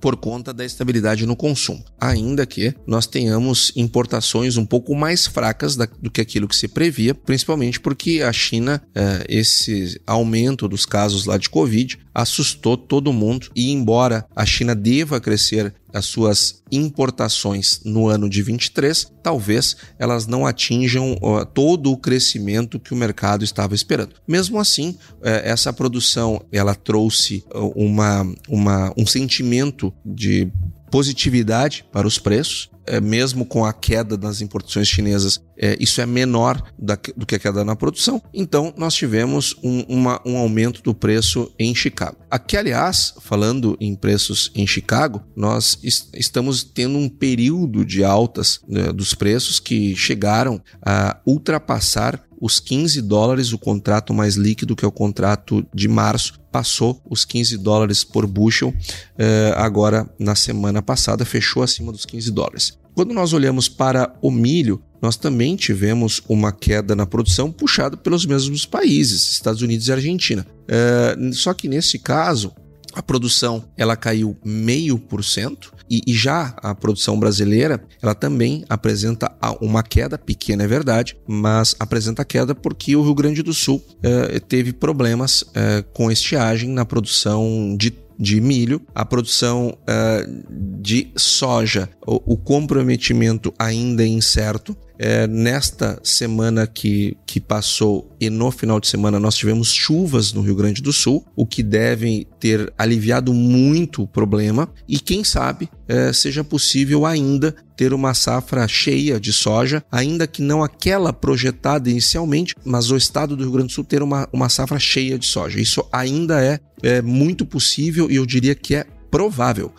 por 0.00 0.16
conta 0.16 0.52
da 0.52 0.64
estabilidade 0.64 1.26
no 1.26 1.36
consumo, 1.36 1.84
ainda 2.00 2.46
que 2.46 2.74
nós 2.86 3.06
tenhamos 3.06 3.70
importações 3.76 4.56
um 4.56 4.64
pouco 4.64 4.94
mais 4.94 5.26
fracas 5.26 5.76
do 5.76 6.10
que 6.10 6.20
aquilo 6.20 6.48
que 6.48 6.56
se 6.56 6.66
previa, 6.66 7.14
principalmente 7.14 7.78
porque 7.78 8.22
a 8.22 8.32
China, 8.32 8.82
eh, 8.94 9.26
esse 9.28 10.00
aumento 10.06 10.66
dos 10.66 10.86
casos 10.86 11.26
lá 11.26 11.36
de 11.36 11.50
Covid, 11.50 11.98
assustou 12.14 12.76
todo 12.76 13.12
mundo 13.12 13.50
e 13.54 13.70
embora 13.70 14.26
a 14.34 14.46
China 14.46 14.74
deva 14.74 15.20
crescer 15.20 15.74
as 15.92 16.06
suas 16.06 16.62
importações 16.70 17.80
no 17.84 18.08
ano 18.08 18.28
de 18.28 18.42
23, 18.42 19.10
talvez 19.22 19.76
elas 19.98 20.26
não 20.26 20.46
atinjam 20.46 21.16
todo 21.52 21.90
o 21.90 21.96
crescimento 21.96 22.78
que 22.78 22.92
o 22.92 22.96
mercado 22.96 23.44
estava 23.44 23.74
esperando. 23.74 24.14
Mesmo 24.26 24.58
assim, 24.58 24.90
uh, 24.90 25.26
essa 25.44 25.72
produção 25.72 26.42
ela 26.52 26.74
trouxe 26.74 27.44
uma, 27.74 28.26
uma, 28.48 28.92
um 28.96 29.06
sentimento 29.06 29.92
de 30.04 30.50
positividade 30.90 31.84
para 31.92 32.06
os 32.06 32.18
preços, 32.18 32.70
é, 32.86 33.00
mesmo 33.00 33.44
com 33.44 33.64
a 33.64 33.72
queda 33.72 34.16
das 34.16 34.40
importações 34.40 34.88
chinesas, 34.88 35.40
é, 35.56 35.76
isso 35.78 36.00
é 36.00 36.06
menor 36.06 36.60
da, 36.78 36.98
do 37.16 37.24
que 37.24 37.36
a 37.36 37.38
queda 37.38 37.64
na 37.64 37.76
produção. 37.76 38.20
Então, 38.34 38.74
nós 38.76 38.94
tivemos 38.94 39.54
um, 39.62 39.84
uma, 39.88 40.20
um 40.26 40.36
aumento 40.36 40.82
do 40.82 40.94
preço 40.94 41.52
em 41.58 41.74
Chicago. 41.74 42.16
Aqui, 42.30 42.56
aliás, 42.56 43.14
falando 43.20 43.76
em 43.80 43.94
preços 43.94 44.50
em 44.54 44.66
Chicago, 44.66 45.22
nós 45.36 45.78
est 45.84 46.10
estamos 46.14 46.64
tendo 46.64 46.98
um 46.98 47.08
período 47.08 47.84
de 47.84 48.02
altas 48.02 48.60
né, 48.66 48.92
dos 48.92 49.14
preços 49.14 49.60
que 49.60 49.94
chegaram 49.94 50.60
a 50.84 51.20
ultrapassar 51.26 52.20
os 52.40 52.58
15 52.58 53.02
dólares, 53.02 53.52
o 53.52 53.58
contrato 53.58 54.14
mais 54.14 54.34
líquido, 54.34 54.74
que 54.74 54.84
é 54.84 54.88
o 54.88 54.92
contrato 54.92 55.64
de 55.74 55.86
março, 55.86 56.40
passou 56.50 57.00
os 57.08 57.24
15 57.24 57.58
dólares 57.58 58.02
por 58.02 58.26
bushel. 58.26 58.70
Uh, 58.70 59.54
agora, 59.56 60.08
na 60.18 60.34
semana 60.34 60.80
passada, 60.80 61.24
fechou 61.24 61.62
acima 61.62 61.92
dos 61.92 62.06
15 62.06 62.30
dólares. 62.30 62.78
Quando 62.94 63.14
nós 63.14 63.32
olhamos 63.32 63.68
para 63.68 64.14
o 64.20 64.30
milho, 64.30 64.82
nós 65.00 65.16
também 65.16 65.56
tivemos 65.56 66.20
uma 66.28 66.52
queda 66.52 66.94
na 66.94 67.06
produção 67.06 67.50
puxada 67.50 67.96
pelos 67.96 68.26
mesmos 68.26 68.66
países, 68.66 69.30
Estados 69.32 69.62
Unidos 69.62 69.88
e 69.88 69.92
Argentina. 69.92 70.46
Uh, 70.64 71.32
só 71.32 71.54
que 71.54 71.68
nesse 71.68 71.98
caso, 71.98 72.52
a 72.94 73.02
produção 73.02 73.64
ela 73.76 73.96
caiu 73.96 74.36
meio 74.44 74.98
por 74.98 75.24
cento 75.24 75.72
e, 75.90 76.02
já 76.12 76.54
a 76.62 76.74
produção 76.74 77.18
brasileira 77.18 77.82
ela 78.02 78.14
também 78.14 78.64
apresenta 78.68 79.30
uma 79.60 79.82
queda 79.82 80.16
pequena 80.16 80.64
é 80.64 80.66
verdade 80.66 81.16
mas 81.26 81.74
apresenta 81.78 82.24
queda 82.24 82.54
porque 82.54 82.94
o 82.94 83.02
Rio 83.02 83.14
Grande 83.14 83.42
do 83.42 83.52
Sul 83.52 83.82
eh, 84.02 84.40
teve 84.40 84.72
problemas 84.72 85.44
eh, 85.54 85.84
com 85.92 86.10
estiagem 86.10 86.70
na 86.70 86.84
produção 86.84 87.76
de 87.76 87.90
de 88.20 88.38
milho, 88.38 88.82
a 88.94 89.02
produção 89.02 89.68
uh, 89.68 90.44
de 90.78 91.10
soja, 91.16 91.88
o, 92.06 92.34
o, 92.34 92.36
comprometimento 92.36 93.52
ainda 93.58 94.02
é 94.02 94.06
incerto. 94.06 94.76
É, 95.02 95.26
nesta 95.26 95.98
semana 96.04 96.66
que, 96.66 97.16
que 97.24 97.40
passou 97.40 98.14
e 98.20 98.28
no 98.28 98.50
final 98.50 98.78
de 98.78 98.86
semana 98.86 99.18
nós 99.18 99.34
tivemos 99.34 99.72
chuvas 99.72 100.30
no 100.34 100.42
Rio 100.42 100.54
Grande 100.54 100.82
do 100.82 100.92
Sul, 100.92 101.24
o 101.34 101.46
que 101.46 101.62
deve 101.62 102.26
ter 102.38 102.70
aliviado 102.76 103.32
muito 103.32 104.02
o 104.02 104.06
problema 104.06 104.68
e 104.86 105.00
quem 105.00 105.24
sabe 105.24 105.70
é, 105.88 106.12
seja 106.12 106.44
possível 106.44 107.06
ainda 107.06 107.56
ter 107.74 107.94
uma 107.94 108.12
safra 108.12 108.68
cheia 108.68 109.18
de 109.18 109.32
soja, 109.32 109.82
ainda 109.90 110.26
que 110.26 110.42
não 110.42 110.62
aquela 110.62 111.14
projetada 111.14 111.88
inicialmente, 111.88 112.54
mas 112.62 112.90
o 112.90 112.96
estado 112.98 113.34
do 113.34 113.42
Rio 113.42 113.52
Grande 113.52 113.68
do 113.68 113.72
Sul 113.72 113.84
ter 113.84 114.02
uma, 114.02 114.28
uma 114.30 114.50
safra 114.50 114.78
cheia 114.78 115.18
de 115.18 115.24
soja. 115.24 115.58
Isso 115.58 115.82
ainda 115.90 116.44
é, 116.44 116.60
é 116.82 117.00
muito 117.00 117.46
possível 117.46 118.10
e 118.10 118.16
eu 118.16 118.26
diria 118.26 118.54
que 118.54 118.74
é 118.74 118.84
provável. 119.10 119.72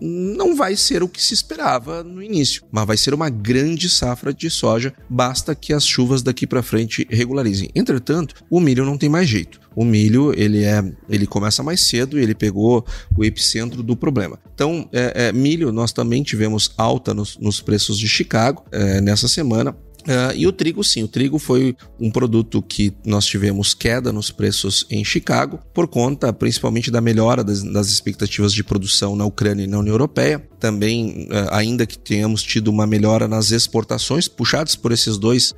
Não 0.00 0.56
vai 0.56 0.74
ser 0.74 1.02
o 1.02 1.08
que 1.08 1.22
se 1.22 1.34
esperava 1.34 2.02
no 2.02 2.22
início, 2.22 2.62
mas 2.72 2.86
vai 2.86 2.96
ser 2.96 3.12
uma 3.12 3.28
grande 3.28 3.88
safra 3.88 4.32
de 4.32 4.48
soja, 4.48 4.94
basta 5.08 5.54
que 5.54 5.72
as 5.72 5.86
chuvas 5.86 6.22
daqui 6.22 6.46
para 6.46 6.62
frente 6.62 7.06
regularizem. 7.10 7.70
Entretanto, 7.74 8.34
o 8.50 8.60
milho 8.60 8.84
não 8.84 8.96
tem 8.96 9.08
mais 9.08 9.28
jeito. 9.28 9.60
O 9.76 9.84
milho 9.84 10.32
ele 10.36 10.64
é, 10.64 10.82
ele 11.08 11.26
começa 11.26 11.62
mais 11.62 11.82
cedo 11.82 12.18
e 12.18 12.22
ele 12.22 12.34
pegou 12.34 12.84
o 13.16 13.24
epicentro 13.24 13.82
do 13.82 13.94
problema. 13.94 14.38
Então, 14.54 14.88
é, 14.92 15.28
é, 15.28 15.32
milho 15.32 15.70
nós 15.70 15.92
também 15.92 16.22
tivemos 16.22 16.72
alta 16.76 17.14
nos, 17.14 17.38
nos 17.38 17.60
preços 17.60 17.98
de 17.98 18.08
Chicago 18.08 18.64
é, 18.72 19.00
nessa 19.00 19.28
semana 19.28 19.76
Uh, 20.02 20.32
e 20.34 20.46
o 20.46 20.52
trigo, 20.52 20.82
sim, 20.82 21.02
o 21.02 21.08
trigo 21.08 21.38
foi 21.38 21.76
um 22.00 22.10
produto 22.10 22.62
que 22.62 22.94
nós 23.04 23.26
tivemos 23.26 23.74
queda 23.74 24.12
nos 24.12 24.30
preços 24.30 24.86
em 24.88 25.04
Chicago, 25.04 25.60
por 25.74 25.86
conta 25.88 26.32
principalmente 26.32 26.90
da 26.90 27.00
melhora 27.00 27.44
das, 27.44 27.62
das 27.62 27.88
expectativas 27.88 28.52
de 28.52 28.64
produção 28.64 29.16
na 29.16 29.24
Ucrânia 29.24 29.64
e 29.64 29.66
na 29.66 29.78
União 29.78 29.94
Europeia. 29.94 30.46
Também, 30.58 31.28
uh, 31.30 31.48
ainda 31.50 31.86
que 31.86 31.98
tenhamos 31.98 32.42
tido 32.42 32.68
uma 32.68 32.86
melhora 32.86 33.28
nas 33.28 33.50
exportações, 33.50 34.28
puxadas 34.28 34.74
por 34.74 34.92
esses 34.92 35.16
dois, 35.18 35.54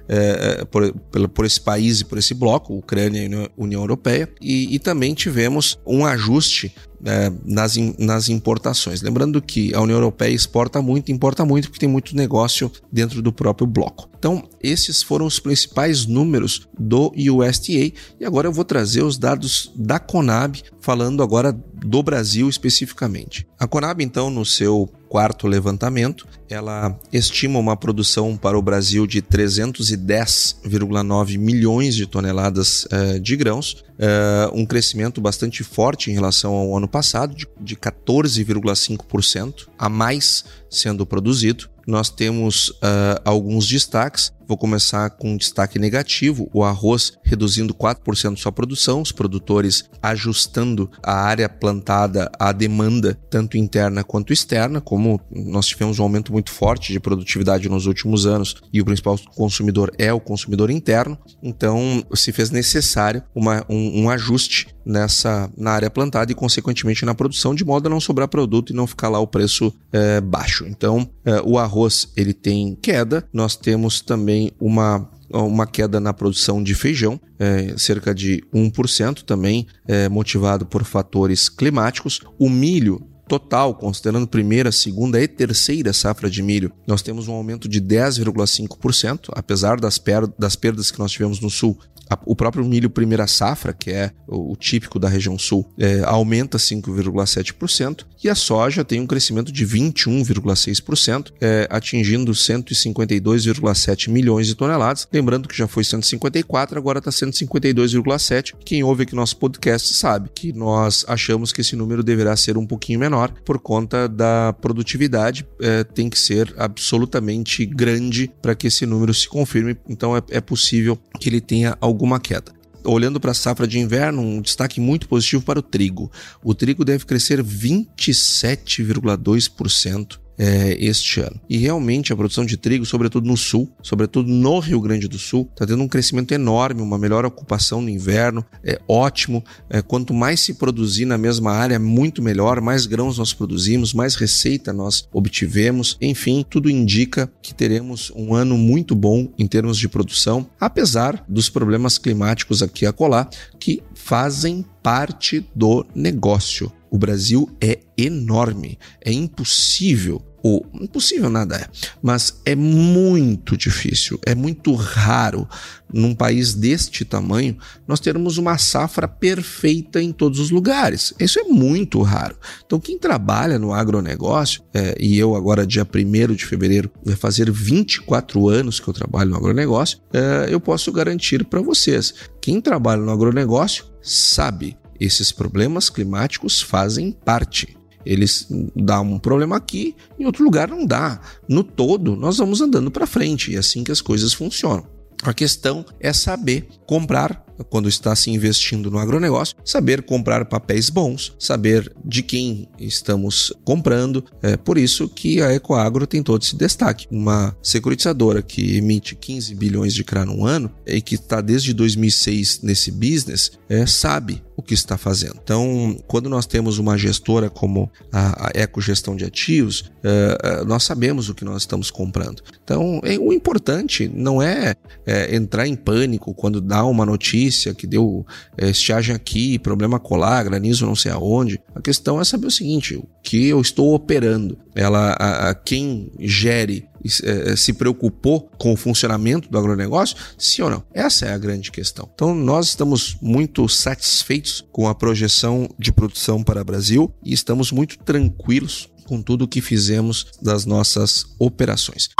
por, 0.70 0.92
por, 1.10 1.28
por, 1.28 1.44
esse 1.44 1.60
país 1.60 2.00
e 2.00 2.04
por 2.04 2.18
esse 2.18 2.34
bloco, 2.34 2.74
Ucrânia 2.74 3.24
e 3.24 3.50
União 3.56 3.80
Europeia, 3.80 4.28
e, 4.40 4.74
e 4.74 4.78
também 4.78 5.14
tivemos 5.14 5.78
um 5.86 6.04
ajuste 6.04 6.72
é, 7.04 7.32
nas, 7.44 7.76
nas 7.98 8.28
importações. 8.28 9.00
Lembrando 9.00 9.40
que 9.40 9.74
a 9.74 9.80
União 9.80 9.96
Europeia 9.96 10.34
exporta 10.34 10.82
muito, 10.82 11.10
importa 11.10 11.44
muito, 11.44 11.68
porque 11.68 11.80
tem 11.80 11.88
muito 11.88 12.14
negócio 12.14 12.70
dentro 12.92 13.22
do 13.22 13.32
próprio 13.32 13.66
bloco. 13.66 14.08
Então, 14.18 14.46
esses 14.62 15.02
foram 15.02 15.26
os 15.26 15.38
principais 15.38 16.06
números 16.06 16.68
do 16.78 17.12
USDA 17.16 17.92
e 18.18 18.24
agora 18.24 18.48
eu 18.48 18.52
vou 18.52 18.64
trazer 18.64 19.02
os 19.02 19.18
dados 19.18 19.72
da 19.74 19.98
Conab, 19.98 20.62
falando 20.80 21.22
agora 21.22 21.52
do 21.52 22.02
Brasil 22.02 22.48
especificamente. 22.48 23.46
A 23.58 23.66
Conab, 23.66 24.02
então, 24.02 24.30
no 24.30 24.44
seu 24.44 24.90
quarto 25.10 25.46
levantamento, 25.48 26.26
ela 26.48 26.96
estima 27.12 27.58
uma 27.58 27.76
produção 27.76 28.36
para 28.36 28.56
o 28.56 28.62
Brasil 28.62 29.08
de 29.08 29.20
310,9 29.20 31.36
milhões 31.36 31.96
de 31.96 32.06
toneladas 32.06 32.84
uh, 32.84 33.18
de 33.18 33.36
grãos, 33.36 33.82
uh, 33.98 34.54
um 34.54 34.64
crescimento 34.64 35.20
bastante 35.20 35.64
forte 35.64 36.12
em 36.12 36.14
relação 36.14 36.54
ao 36.54 36.76
ano 36.76 36.86
passado, 36.86 37.34
de, 37.34 37.44
de 37.60 37.74
14,5% 37.74 39.66
a 39.76 39.88
mais 39.88 40.44
sendo 40.70 41.04
produzido. 41.04 41.68
Nós 41.86 42.08
temos 42.08 42.68
uh, 42.68 43.20
alguns 43.24 43.66
destaques. 43.66 44.30
Vou 44.50 44.58
começar 44.58 45.10
com 45.10 45.30
um 45.30 45.36
destaque 45.36 45.78
negativo: 45.78 46.50
o 46.52 46.64
arroz 46.64 47.12
reduzindo 47.22 47.72
4% 47.72 48.36
sua 48.36 48.50
produção, 48.50 49.00
os 49.00 49.12
produtores 49.12 49.84
ajustando 50.02 50.90
a 51.04 51.12
área 51.12 51.48
plantada 51.48 52.28
à 52.36 52.50
demanda, 52.50 53.16
tanto 53.30 53.56
interna 53.56 54.02
quanto 54.02 54.32
externa, 54.32 54.80
como 54.80 55.20
nós 55.30 55.68
tivemos 55.68 56.00
um 56.00 56.02
aumento 56.02 56.32
muito 56.32 56.50
forte 56.50 56.92
de 56.92 56.98
produtividade 56.98 57.68
nos 57.68 57.86
últimos 57.86 58.26
anos 58.26 58.56
e 58.72 58.80
o 58.80 58.84
principal 58.84 59.16
consumidor 59.36 59.92
é 59.96 60.12
o 60.12 60.18
consumidor 60.18 60.68
interno, 60.68 61.16
então 61.40 62.04
se 62.12 62.32
fez 62.32 62.50
necessário 62.50 63.22
uma, 63.32 63.64
um, 63.68 64.02
um 64.02 64.10
ajuste 64.10 64.66
nessa 64.84 65.50
na 65.56 65.72
área 65.72 65.90
plantada 65.90 66.32
e 66.32 66.34
consequentemente 66.34 67.04
na 67.04 67.14
produção 67.14 67.54
de 67.54 67.64
modo 67.64 67.86
a 67.86 67.90
não 67.90 68.00
sobrar 68.00 68.28
produto 68.28 68.72
e 68.72 68.76
não 68.76 68.86
ficar 68.86 69.08
lá 69.08 69.20
o 69.20 69.26
preço 69.26 69.72
é, 69.92 70.20
baixo. 70.20 70.66
Então 70.66 71.08
é, 71.24 71.40
o 71.44 71.58
arroz 71.58 72.08
ele 72.16 72.32
tem 72.32 72.76
queda, 72.80 73.24
nós 73.32 73.56
temos 73.56 74.00
também 74.00 74.39
uma 74.60 75.08
uma 75.32 75.66
queda 75.66 76.00
na 76.00 76.12
produção 76.12 76.62
de 76.62 76.74
feijão, 76.74 77.20
é, 77.38 77.74
cerca 77.78 78.14
de 78.14 78.42
1%, 78.52 79.22
também 79.22 79.66
é, 79.86 80.08
motivado 80.08 80.66
por 80.66 80.84
fatores 80.84 81.48
climáticos. 81.48 82.20
O 82.38 82.50
milho 82.50 83.06
total, 83.28 83.74
considerando 83.76 84.26
primeira, 84.26 84.72
segunda 84.72 85.22
e 85.22 85.28
terceira 85.28 85.92
safra 85.92 86.28
de 86.28 86.42
milho, 86.42 86.72
nós 86.84 87.00
temos 87.00 87.28
um 87.28 87.32
aumento 87.32 87.68
de 87.68 87.80
10,5%, 87.80 89.28
apesar 89.30 89.78
das, 89.78 89.98
per 89.98 90.26
das 90.36 90.56
perdas 90.56 90.90
que 90.90 90.98
nós 90.98 91.12
tivemos 91.12 91.38
no 91.38 91.48
sul 91.48 91.78
o 92.24 92.34
próprio 92.34 92.64
milho 92.64 92.90
primeira 92.90 93.26
safra, 93.26 93.72
que 93.72 93.90
é 93.90 94.10
o, 94.26 94.56
típico 94.56 94.98
da 94.98 95.08
região 95.08 95.38
sul, 95.38 95.68
é, 95.78 96.02
aumenta 96.04 96.58
5,7% 96.58 98.04
e 98.22 98.28
a 98.28 98.34
soja 98.34 98.84
tem 98.84 99.00
um 99.00 99.06
crescimento 99.06 99.50
de 99.50 99.66
21,6%, 99.66 101.32
é, 101.40 101.66
atingindo 101.70 102.32
152,7 102.32 104.10
milhões 104.10 104.46
de 104.46 104.54
toneladas. 104.54 105.08
Lembrando 105.12 105.48
que 105.48 105.56
já 105.56 105.66
foi 105.66 105.84
154, 105.84 106.78
agora 106.78 106.98
está 106.98 107.10
152,7. 107.10 108.54
Quem 108.64 108.82
ouve 108.82 109.04
aqui 109.04 109.14
nosso 109.14 109.36
podcast 109.36 109.94
sabe 109.94 110.30
que 110.34 110.52
nós 110.52 111.04
achamos 111.08 111.52
que 111.52 111.60
esse 111.60 111.74
número 111.76 112.02
deverá 112.02 112.36
ser 112.36 112.58
um 112.58 112.66
pouquinho 112.66 112.98
menor 113.00 113.32
por 113.44 113.58
conta 113.58 114.08
da 114.08 114.52
produtividade, 114.60 115.46
é, 115.60 115.84
tem 115.84 116.10
que 116.10 116.18
ser 116.18 116.52
absolutamente 116.58 117.64
grande 117.64 118.30
para 118.42 118.54
que 118.54 118.66
esse 118.66 118.84
número 118.84 119.14
se 119.14 119.28
confirme. 119.28 119.76
Então 119.88 120.16
é, 120.16 120.22
é 120.30 120.40
possível 120.40 120.98
que 121.18 121.28
ele 121.28 121.40
tenha 121.40 121.76
algum 121.80 121.99
alguma 122.00 122.18
queda. 122.18 122.58
Olhando 122.82 123.20
para 123.20 123.32
a 123.32 123.34
safra 123.34 123.68
de 123.68 123.78
inverno, 123.78 124.22
um 124.22 124.40
destaque 124.40 124.80
muito 124.80 125.06
positivo 125.06 125.42
para 125.42 125.58
o 125.58 125.62
trigo. 125.62 126.10
O 126.42 126.54
trigo 126.54 126.82
deve 126.82 127.04
crescer 127.04 127.44
27,2% 127.44 130.18
é, 130.40 130.74
este 130.82 131.20
ano. 131.20 131.38
E 131.50 131.58
realmente 131.58 132.14
a 132.14 132.16
produção 132.16 132.46
de 132.46 132.56
trigo, 132.56 132.86
sobretudo 132.86 133.28
no 133.28 133.36
sul, 133.36 133.70
sobretudo 133.82 134.32
no 134.32 134.58
Rio 134.58 134.80
Grande 134.80 135.06
do 135.06 135.18
Sul, 135.18 135.46
está 135.52 135.66
tendo 135.66 135.82
um 135.82 135.88
crescimento 135.88 136.32
enorme, 136.32 136.80
uma 136.80 136.96
melhor 136.96 137.26
ocupação 137.26 137.82
no 137.82 137.90
inverno, 137.90 138.42
é 138.64 138.80
ótimo. 138.88 139.44
É, 139.68 139.82
quanto 139.82 140.14
mais 140.14 140.40
se 140.40 140.54
produzir 140.54 141.04
na 141.04 141.18
mesma 141.18 141.52
área, 141.52 141.78
muito 141.78 142.22
melhor, 142.22 142.58
mais 142.62 142.86
grãos 142.86 143.18
nós 143.18 143.34
produzimos, 143.34 143.92
mais 143.92 144.14
receita 144.14 144.72
nós 144.72 145.06
obtivemos. 145.12 145.98
Enfim, 146.00 146.42
tudo 146.48 146.70
indica 146.70 147.30
que 147.42 147.52
teremos 147.52 148.10
um 148.16 148.34
ano 148.34 148.56
muito 148.56 148.94
bom 148.94 149.28
em 149.38 149.46
termos 149.46 149.76
de 149.76 149.90
produção, 149.90 150.48
apesar 150.58 151.22
dos 151.28 151.50
problemas 151.50 151.98
climáticos 151.98 152.62
aqui 152.62 152.86
a 152.86 152.92
colar, 152.94 153.28
que 153.58 153.82
fazem 153.94 154.64
parte 154.82 155.46
do 155.54 155.84
negócio. 155.94 156.72
O 156.90 156.98
Brasil 156.98 157.48
é 157.60 157.78
enorme, 157.96 158.78
é 159.00 159.12
impossível 159.12 160.29
ou 160.42 160.66
impossível 160.74 161.30
nada 161.30 161.56
é, 161.56 161.66
mas 162.02 162.40
é 162.44 162.54
muito 162.54 163.56
difícil, 163.56 164.18
é 164.24 164.34
muito 164.34 164.74
raro 164.74 165.48
num 165.92 166.14
país 166.14 166.54
deste 166.54 167.04
tamanho 167.04 167.56
nós 167.86 168.00
termos 168.00 168.38
uma 168.38 168.56
safra 168.58 169.08
perfeita 169.08 170.00
em 170.00 170.12
todos 170.12 170.38
os 170.38 170.50
lugares. 170.50 171.12
Isso 171.18 171.40
é 171.40 171.44
muito 171.44 172.00
raro. 172.02 172.36
Então 172.64 172.78
quem 172.78 172.98
trabalha 172.98 173.58
no 173.58 173.72
agronegócio, 173.72 174.62
é, 174.72 174.96
e 174.98 175.18
eu 175.18 175.34
agora 175.34 175.66
dia 175.66 175.86
1 175.86 176.34
de 176.34 176.46
fevereiro 176.46 176.90
vai 177.04 177.16
fazer 177.16 177.50
24 177.50 178.48
anos 178.48 178.78
que 178.78 178.88
eu 178.88 178.94
trabalho 178.94 179.30
no 179.30 179.36
agronegócio, 179.36 179.98
é, 180.12 180.46
eu 180.48 180.60
posso 180.60 180.92
garantir 180.92 181.44
para 181.44 181.60
vocês, 181.60 182.14
quem 182.40 182.60
trabalha 182.60 183.02
no 183.02 183.10
agronegócio 183.10 183.84
sabe 184.02 184.76
esses 184.98 185.32
problemas 185.32 185.88
climáticos 185.88 186.60
fazem 186.60 187.10
parte. 187.10 187.79
Eles 188.04 188.46
dão 188.74 189.12
um 189.12 189.18
problema 189.18 189.56
aqui, 189.56 189.94
em 190.18 190.24
outro 190.24 190.44
lugar 190.44 190.68
não 190.68 190.86
dá. 190.86 191.20
No 191.48 191.62
todo, 191.62 192.16
nós 192.16 192.38
vamos 192.38 192.60
andando 192.60 192.90
para 192.90 193.06
frente 193.06 193.50
e 193.50 193.56
é 193.56 193.58
assim 193.58 193.84
que 193.84 193.92
as 193.92 194.00
coisas 194.00 194.32
funcionam. 194.32 194.86
A 195.22 195.34
questão 195.34 195.84
é 195.98 196.12
saber 196.12 196.68
comprar 196.86 197.44
quando 197.68 197.88
está 197.88 198.14
se 198.14 198.30
investindo 198.30 198.90
no 198.90 198.98
agronegócio, 198.98 199.56
saber 199.64 200.02
comprar 200.02 200.44
papéis 200.44 200.88
bons, 200.90 201.34
saber 201.38 201.92
de 202.04 202.22
quem 202.22 202.68
estamos 202.78 203.52
comprando. 203.64 204.24
É 204.42 204.56
por 204.56 204.78
isso 204.78 205.08
que 205.08 205.42
a 205.42 205.52
Ecoagro 205.54 206.06
tem 206.06 206.22
todo 206.22 206.42
esse 206.42 206.56
destaque. 206.56 207.06
Uma 207.10 207.56
securitizadora 207.62 208.42
que 208.42 208.76
emite 208.76 209.14
15 209.14 209.54
bilhões 209.54 209.94
de 209.94 210.04
CRA 210.04 210.24
no 210.24 210.44
ano 210.44 210.70
e 210.86 211.00
que 211.00 211.14
está 211.14 211.40
desde 211.40 211.72
2006 211.72 212.60
nesse 212.62 212.90
business, 212.90 213.52
é, 213.68 213.86
sabe 213.86 214.42
o 214.56 214.62
que 214.62 214.74
está 214.74 214.98
fazendo. 214.98 215.40
Então, 215.42 215.98
quando 216.06 216.28
nós 216.28 216.46
temos 216.46 216.78
uma 216.78 216.96
gestora 216.98 217.48
como 217.48 217.90
a, 218.12 218.48
a 218.48 218.62
Ecogestão 218.62 219.16
de 219.16 219.24
Ativos, 219.24 219.90
é, 220.04 220.38
é 220.42 220.64
nós 220.64 220.82
sabemos 220.82 221.28
o 221.28 221.34
que 221.34 221.44
nós 221.44 221.62
estamos 221.62 221.90
comprando. 221.90 222.42
Então, 222.62 223.00
é, 223.02 223.18
o 223.18 223.32
importante 223.32 224.10
não 224.14 224.42
é, 224.42 224.74
é 225.06 225.34
entrar 225.34 225.66
em 225.66 225.74
pânico 225.74 226.34
quando 226.34 226.60
dá 226.60 226.84
uma 226.84 227.06
notícia 227.06 227.49
notícia 227.50 227.74
que 227.74 227.86
deu 227.86 228.24
é, 228.56 228.70
estiagem 228.70 229.14
aqui, 229.14 229.58
problema 229.58 229.98
colar, 229.98 230.44
granizo 230.44 230.86
não 230.86 230.94
sei 230.94 231.10
aonde. 231.10 231.60
A 231.74 231.80
questão 231.80 232.20
é 232.20 232.24
saber 232.24 232.46
o 232.46 232.50
seguinte: 232.50 232.94
o 232.94 233.06
que 233.22 233.48
eu 233.48 233.60
estou 233.60 233.92
operando, 233.92 234.56
ela, 234.74 235.16
a, 235.18 235.50
a 235.50 235.54
quem 235.54 236.12
gere 236.20 236.88
é, 237.24 237.56
se 237.56 237.72
preocupou 237.72 238.48
com 238.56 238.72
o 238.72 238.76
funcionamento 238.76 239.50
do 239.50 239.58
agronegócio? 239.58 240.16
Sim 240.38 240.62
ou 240.62 240.70
não? 240.70 240.84
Essa 240.94 241.26
é 241.26 241.32
a 241.32 241.38
grande 241.38 241.70
questão. 241.70 242.08
Então, 242.14 242.34
nós 242.34 242.68
estamos 242.68 243.16
muito 243.20 243.68
satisfeitos 243.68 244.64
com 244.70 244.88
a 244.88 244.94
projeção 244.94 245.68
de 245.78 245.92
produção 245.92 246.42
para 246.42 246.62
o 246.62 246.64
Brasil 246.64 247.12
e 247.24 247.32
estamos 247.32 247.72
muito 247.72 247.98
tranquilos 247.98 248.88
com 249.06 249.20
tudo 249.20 249.44
o 249.44 249.48
que 249.48 249.60
fizemos 249.60 250.26
das 250.40 250.64
nossas 250.64 251.24
operações. 251.38 252.10